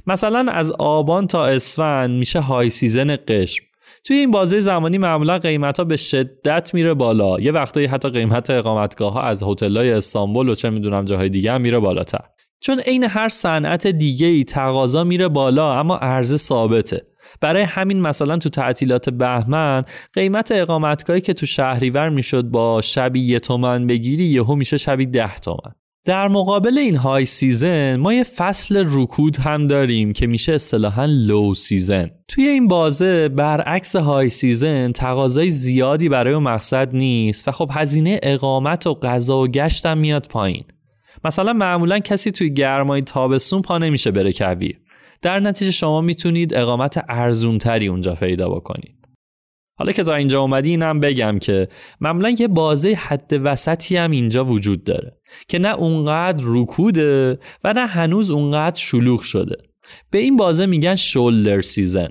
مثلا 0.07 0.51
از 0.51 0.71
آبان 0.71 1.27
تا 1.27 1.45
اسفند 1.45 2.09
میشه 2.09 2.39
high 2.39 2.69
season 2.69 3.17
قشم. 3.27 3.63
توی 4.03 4.17
این 4.17 4.31
بازه 4.31 4.59
زمانی 4.59 4.97
معمولا 4.97 5.37
قیمت 5.37 5.77
ها 5.77 5.83
به 5.83 5.97
شدت 5.97 6.73
میره 6.73 6.93
بالا. 6.93 7.39
یه 7.39 7.51
وقتایی 7.51 7.85
حتی 7.85 8.09
قیمت 8.09 8.49
اقامتگاه 8.49 9.13
ها 9.13 9.21
از 9.21 9.43
های 9.43 9.91
استانبول 9.91 10.49
و 10.49 10.55
چه 10.55 10.69
می‌دونم 10.69 11.05
جاهای 11.05 11.29
دیگه 11.29 11.51
هم 11.51 11.61
میره 11.61 11.79
بالاتر. 11.79 12.23
چون 12.59 12.79
عین 12.79 13.03
هر 13.03 13.29
صنعت 13.29 13.87
دیگه 13.87 14.27
ای 14.27 14.43
تقاضا 14.43 15.03
میره 15.03 15.27
بالا 15.27 15.79
اما 15.79 15.95
عرضه 15.95 16.37
ثابته. 16.37 17.01
برای 17.41 17.63
همین 17.63 18.01
مثلا 18.01 18.37
تو 18.37 18.49
تعطیلات 18.49 19.09
بهمن 19.09 19.83
قیمت 20.13 20.51
اقامتگاهی 20.51 21.21
که 21.21 21.33
تو 21.33 21.45
شهریور 21.45 22.09
می‌شد 22.09 22.43
با 22.43 22.81
شبی 22.81 23.19
یه 23.19 23.39
تومن 23.39 23.87
بگیری 23.87 24.25
یهو 24.25 24.55
میشه 24.55 24.77
شبی 24.77 25.05
ده 25.05 25.35
تومن. 25.35 25.75
در 26.05 26.27
مقابل 26.27 26.77
این 26.77 26.95
high 26.95 27.25
season 27.25 27.95
ما 27.95 28.13
یه 28.13 28.23
فصل 28.23 28.85
رکود 28.89 29.37
هم 29.37 29.67
داریم 29.67 30.13
که 30.13 30.27
میشه 30.27 30.53
اصطلاحا 30.53 31.05
low 31.06 31.53
season 31.53 32.12
توی 32.27 32.47
این 32.47 32.67
بازه 32.67 33.29
برعکس 33.29 33.95
high 33.95 34.29
season 34.29 34.91
تقاضای 34.91 35.49
زیادی 35.49 36.09
برای 36.09 36.37
مقصد 36.37 36.95
نیست 36.95 37.47
و 37.47 37.51
خب 37.51 37.69
هزینه 37.73 38.19
اقامت 38.23 38.87
و 38.87 38.93
غذا 38.93 39.37
و 39.41 39.47
گشتم 39.47 39.97
میاد 39.97 40.27
پایین. 40.29 40.63
مثلا 41.25 41.53
معمولا 41.53 41.99
کسی 41.99 42.31
توی 42.31 42.53
گرمای 42.53 43.01
تابستون 43.01 43.61
پا 43.61 43.77
نمیشه 43.77 44.11
بره 44.11 44.33
کویر. 44.33 44.79
در 45.21 45.39
نتیجه 45.39 45.71
شما 45.71 46.01
می‌تونید 46.01 46.53
اقامت 46.53 47.05
ارزونتری 47.09 47.87
اونجا 47.87 48.15
پیدا 48.15 48.49
بکنید. 48.49 49.02
حالا 49.75 49.91
که 49.91 50.03
تا 50.03 50.15
اینجا 50.15 50.41
اومدی 50.41 50.69
اینم 50.69 50.99
بگم 50.99 51.39
که 51.39 51.67
معمولا 52.01 52.29
یه 52.29 52.47
بازه 52.47 52.93
حد 52.93 53.31
وسطی 53.43 53.97
هم 53.97 54.12
اینجا 54.12 54.45
وجود 54.45 54.83
داره 54.83 55.17
که 55.47 55.59
نه 55.59 55.75
اونقدر 55.75 56.43
رکوده 56.47 57.39
و 57.63 57.73
نه 57.73 57.86
هنوز 57.86 58.31
اونقدر 58.31 58.79
شلوغ 58.79 59.21
شده. 59.21 59.55
به 60.12 60.17
این 60.17 60.38
بازه 60.38 60.65
میگن 60.65 60.95
shoulder 60.95 61.62
season. 61.62 62.10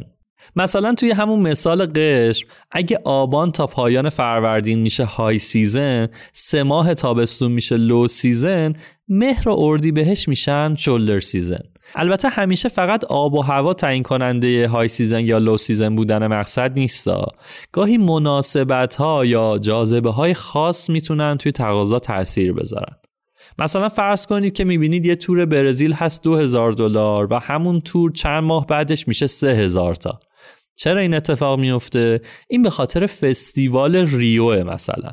مثلا 0.57 0.94
توی 0.94 1.11
همون 1.11 1.40
مثال 1.40 1.87
قشم 1.94 2.46
اگه 2.70 3.01
آبان 3.05 3.53
تا 3.53 3.66
پایان 3.66 4.09
فروردین 4.09 4.79
میشه 4.79 5.05
high 5.05 5.38
season 5.38 6.09
سه 6.33 6.62
ماه 6.62 6.94
تابستون 6.94 7.53
میشه 7.53 7.77
low 7.77 8.09
season 8.09 8.73
مهر 9.09 9.48
و 9.48 9.55
اردیبهشت 9.59 10.29
میشن 10.29 10.75
shoulder 10.75 11.21
season. 11.21 11.72
البته 11.95 12.29
همیشه 12.29 12.68
فقط 12.68 13.05
آب 13.05 13.35
و 13.35 13.42
هوا 13.42 13.75
تعیین 13.75 14.03
کننده 14.03 14.68
high 14.68 14.88
season 14.88 15.21
یا 15.21 15.38
low 15.38 15.57
season 15.57 15.97
بودن 15.97 16.27
مقصد 16.27 16.73
نیستا. 16.79 17.27
گاهی 17.73 17.99
مناسبت 17.99 18.95
ها 18.95 19.25
یا 19.25 19.59
جاذبه 19.59 20.11
های 20.11 20.35
خاص 20.35 20.90
می‌تونن 20.90 21.37
توی 21.37 21.53
تقاضا 21.53 21.99
تاثیر 21.99 22.53
بذارن. 22.53 22.97
مثلا 23.59 23.88
فرض 23.88 24.27
کنید 24.27 24.53
که 24.53 24.64
می‌بینید 24.64 25.07
یه 25.07 25.16
تور 25.16 25.47
برزیل 25.47 25.92
هست 25.92 26.23
2000 26.23 26.73
دلار 26.73 27.33
و 27.33 27.38
همون 27.38 27.81
تور 27.81 28.12
چند 28.12 28.45
ماه 28.45 28.66
بعدش 28.66 29.09
میشه 29.09 29.27
3000 29.27 29.95
تا. 29.95 30.21
چرا 30.77 31.01
این 31.01 31.14
اتفاق 31.14 31.59
میفته 31.59 32.21
این 32.49 32.62
به 32.62 32.71
خاطر 32.71 33.07
فستیوال 33.07 33.97
ریو 33.97 34.64
مثلا. 34.64 35.11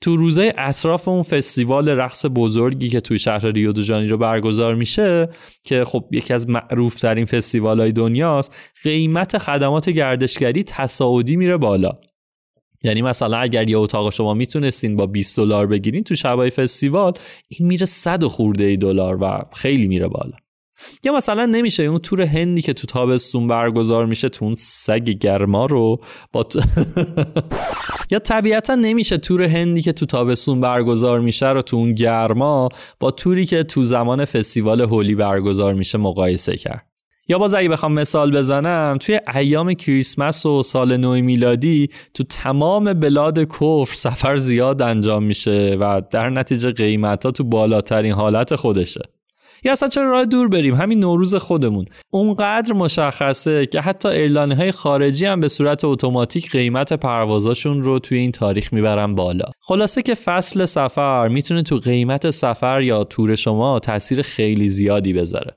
تو 0.00 0.16
روزه 0.16 0.54
اطراف 0.58 1.08
اون 1.08 1.22
فستیوال 1.22 1.88
رقص 1.88 2.26
بزرگی 2.34 2.88
که 2.88 3.00
توی 3.00 3.18
شهر 3.18 3.46
ریو 3.46 3.72
دو 3.72 3.82
رو 3.82 4.18
برگزار 4.18 4.74
میشه 4.74 5.28
که 5.62 5.84
خب 5.84 6.04
یکی 6.12 6.34
از 6.34 6.48
معروف 6.48 7.00
ترین 7.00 7.24
فستیوال 7.24 7.80
های 7.80 7.92
دنیاست 7.92 8.54
قیمت 8.82 9.38
خدمات 9.38 9.90
گردشگری 9.90 10.62
تصاعدی 10.62 11.36
میره 11.36 11.56
بالا. 11.56 11.98
یعنی 12.82 13.02
مثلا 13.02 13.36
اگر 13.36 13.68
یه 13.68 13.78
اتاق 13.78 14.12
شما 14.12 14.34
می‌تونستین 14.34 14.96
با 14.96 15.06
20 15.06 15.36
دلار 15.36 15.66
بگیرین 15.66 16.04
تو 16.04 16.14
شبای 16.14 16.50
فستیوال 16.50 17.12
این 17.48 17.68
میره 17.68 17.86
100 17.86 18.24
خورده 18.24 18.64
ای 18.64 18.76
دلار 18.76 19.22
و 19.22 19.44
خیلی 19.54 19.88
میره 19.88 20.08
بالا. 20.08 20.36
یا 21.04 21.12
مثلا 21.12 21.46
نمیشه 21.46 21.82
اون 21.82 21.98
تور 21.98 22.22
هندی 22.22 22.62
که 22.62 22.72
تو 22.72 22.86
تابستون 22.86 23.46
برگزار 23.46 24.06
میشه 24.06 24.28
تو 24.28 24.44
اون 24.44 24.54
سگ 24.54 25.10
گرما 25.10 25.66
رو 25.66 26.00
با 26.32 26.46
یا 28.10 28.18
طبیعتا 28.18 28.74
نمیشه 28.74 29.18
تور 29.18 29.42
هندی 29.42 29.82
که 29.82 29.92
تو 29.92 30.06
تابستون 30.06 30.60
برگزار 30.60 31.20
میشه 31.20 31.48
رو 31.48 31.62
تو 31.62 31.76
اون 31.76 31.94
گرما 31.94 32.68
با 33.00 33.10
توری 33.10 33.46
که 33.46 33.62
تو 33.62 33.82
زمان 33.82 34.24
فستیوال 34.24 34.80
هولی 34.80 35.14
برگزار 35.14 35.74
میشه 35.74 35.98
مقایسه 35.98 36.56
کرد. 36.56 36.84
یا 37.30 37.38
باز 37.38 37.54
اگه 37.54 37.68
بخوام 37.68 37.92
مثال 37.92 38.36
بزنم 38.36 38.98
توی 39.00 39.20
ایام 39.34 39.74
کریسمس 39.74 40.46
و 40.46 40.62
سال 40.62 40.96
نو 40.96 41.22
میلادی 41.22 41.90
تو 42.14 42.24
تمام 42.24 42.92
بلاد 42.92 43.38
کفر 43.38 43.94
سفر 43.94 44.36
زیاد 44.36 44.82
انجام 44.82 45.22
میشه 45.22 45.76
و 45.80 46.02
در 46.10 46.30
نتیجه 46.30 46.72
قیمت 46.72 47.26
ها 47.26 47.30
تو 47.30 47.44
بالاترین 47.44 48.12
حالت 48.12 48.56
خودشه. 48.56 49.17
یا 49.64 49.72
اصلا 49.72 49.88
چرا 49.88 50.10
راه 50.10 50.24
دور 50.24 50.48
بریم؟ 50.48 50.74
همین 50.74 51.00
نوروز 51.00 51.34
خودمون. 51.34 51.84
اونقدر 52.10 52.72
مشخصه 52.72 53.66
که 53.66 53.80
حتی 53.80 54.08
airline 54.08 54.54
های 54.54 54.72
خارجی 54.72 55.26
هم 55.26 55.40
به 55.40 55.48
صورت 55.48 55.84
اتوماتیک 55.84 56.50
قیمت 56.50 56.92
پروازاشون 56.92 57.82
رو 57.82 57.98
توی 57.98 58.18
این 58.18 58.32
تاریخ 58.32 58.72
می‌برن 58.72 59.14
بالا. 59.14 59.44
خلاصه 59.60 60.02
که 60.02 60.14
فصل 60.14 60.64
سفر 60.64 61.28
می‌تونه 61.28 61.62
تو 61.62 61.76
قیمت 61.76 62.30
سفر 62.30 62.82
یا 62.82 63.04
تور 63.04 63.34
شما 63.34 63.78
تاثیر 63.78 64.22
خیلی 64.22 64.68
زیادی 64.68 65.12
بذاره. 65.12 65.56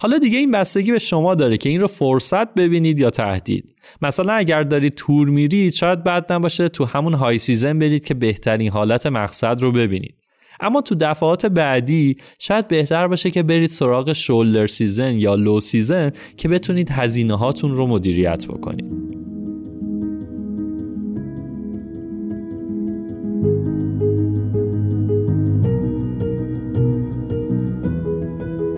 حالا 0.00 0.18
دیگه 0.18 0.38
این 0.38 0.50
بستگی 0.50 0.92
به 0.92 0.98
شما 0.98 1.34
داره 1.34 1.56
که 1.56 1.68
این 1.68 1.80
رو 1.80 1.86
فرصت 1.86 2.54
ببینید 2.54 3.00
یا 3.00 3.10
تهدید. 3.10 3.76
مثلا 4.02 4.32
اگر 4.32 4.62
دارید 4.62 4.94
تور 4.94 5.28
میرید 5.28 5.72
شاید 5.72 6.04
بد 6.04 6.32
نباشه 6.32 6.68
تو 6.68 6.84
همون 6.84 7.14
high 7.14 7.38
season 7.38 7.78
برید 7.78 8.04
که 8.04 8.14
بهترین 8.14 8.70
حالت 8.70 9.06
مقصد 9.06 9.60
رو 9.62 9.72
ببینید. 9.72 10.21
اما 10.62 10.80
تو 10.80 10.94
دفعات 10.94 11.46
بعدی 11.46 12.16
شاید 12.38 12.68
بهتر 12.68 13.08
باشه 13.08 13.30
که 13.30 13.42
برید 13.42 13.70
سراغ 13.70 14.12
shoulder 14.12 14.66
season 14.66 15.14
یا 15.14 15.34
low 15.34 15.60
season 15.60 16.10
که 16.36 16.48
بتونید 16.48 16.90
هزینه 16.90 17.38
هاتون 17.38 17.74
رو 17.74 17.86
مدیریت 17.86 18.46
بکنید. 18.46 19.22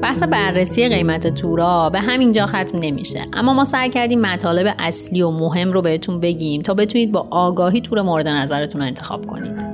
بحث 0.03 0.23
بررسی 0.23 0.89
قیمت 0.89 1.27
تورا 1.35 1.91
به 1.91 2.01
همینجا 2.01 2.47
ختم 2.47 2.79
نمیشه. 2.79 3.27
اما 3.33 3.55
ما 3.55 3.65
سعی 3.65 3.91
کردیم 3.91 4.21
مطالب 4.21 4.75
اصلی 4.79 5.23
و 5.23 5.31
مهم 5.31 5.73
رو 5.73 5.83
بهتون 5.83 6.21
بگیم 6.21 6.63
تا 6.63 6.75
بتونید 6.75 7.13
با 7.13 7.29
آگاهی 7.31 7.81
تور 7.81 8.03
مورد 8.03 8.29
نظرتون 8.29 8.81
رو 8.81 8.87
انتخاب 8.87 9.27
کنید. 9.27 9.74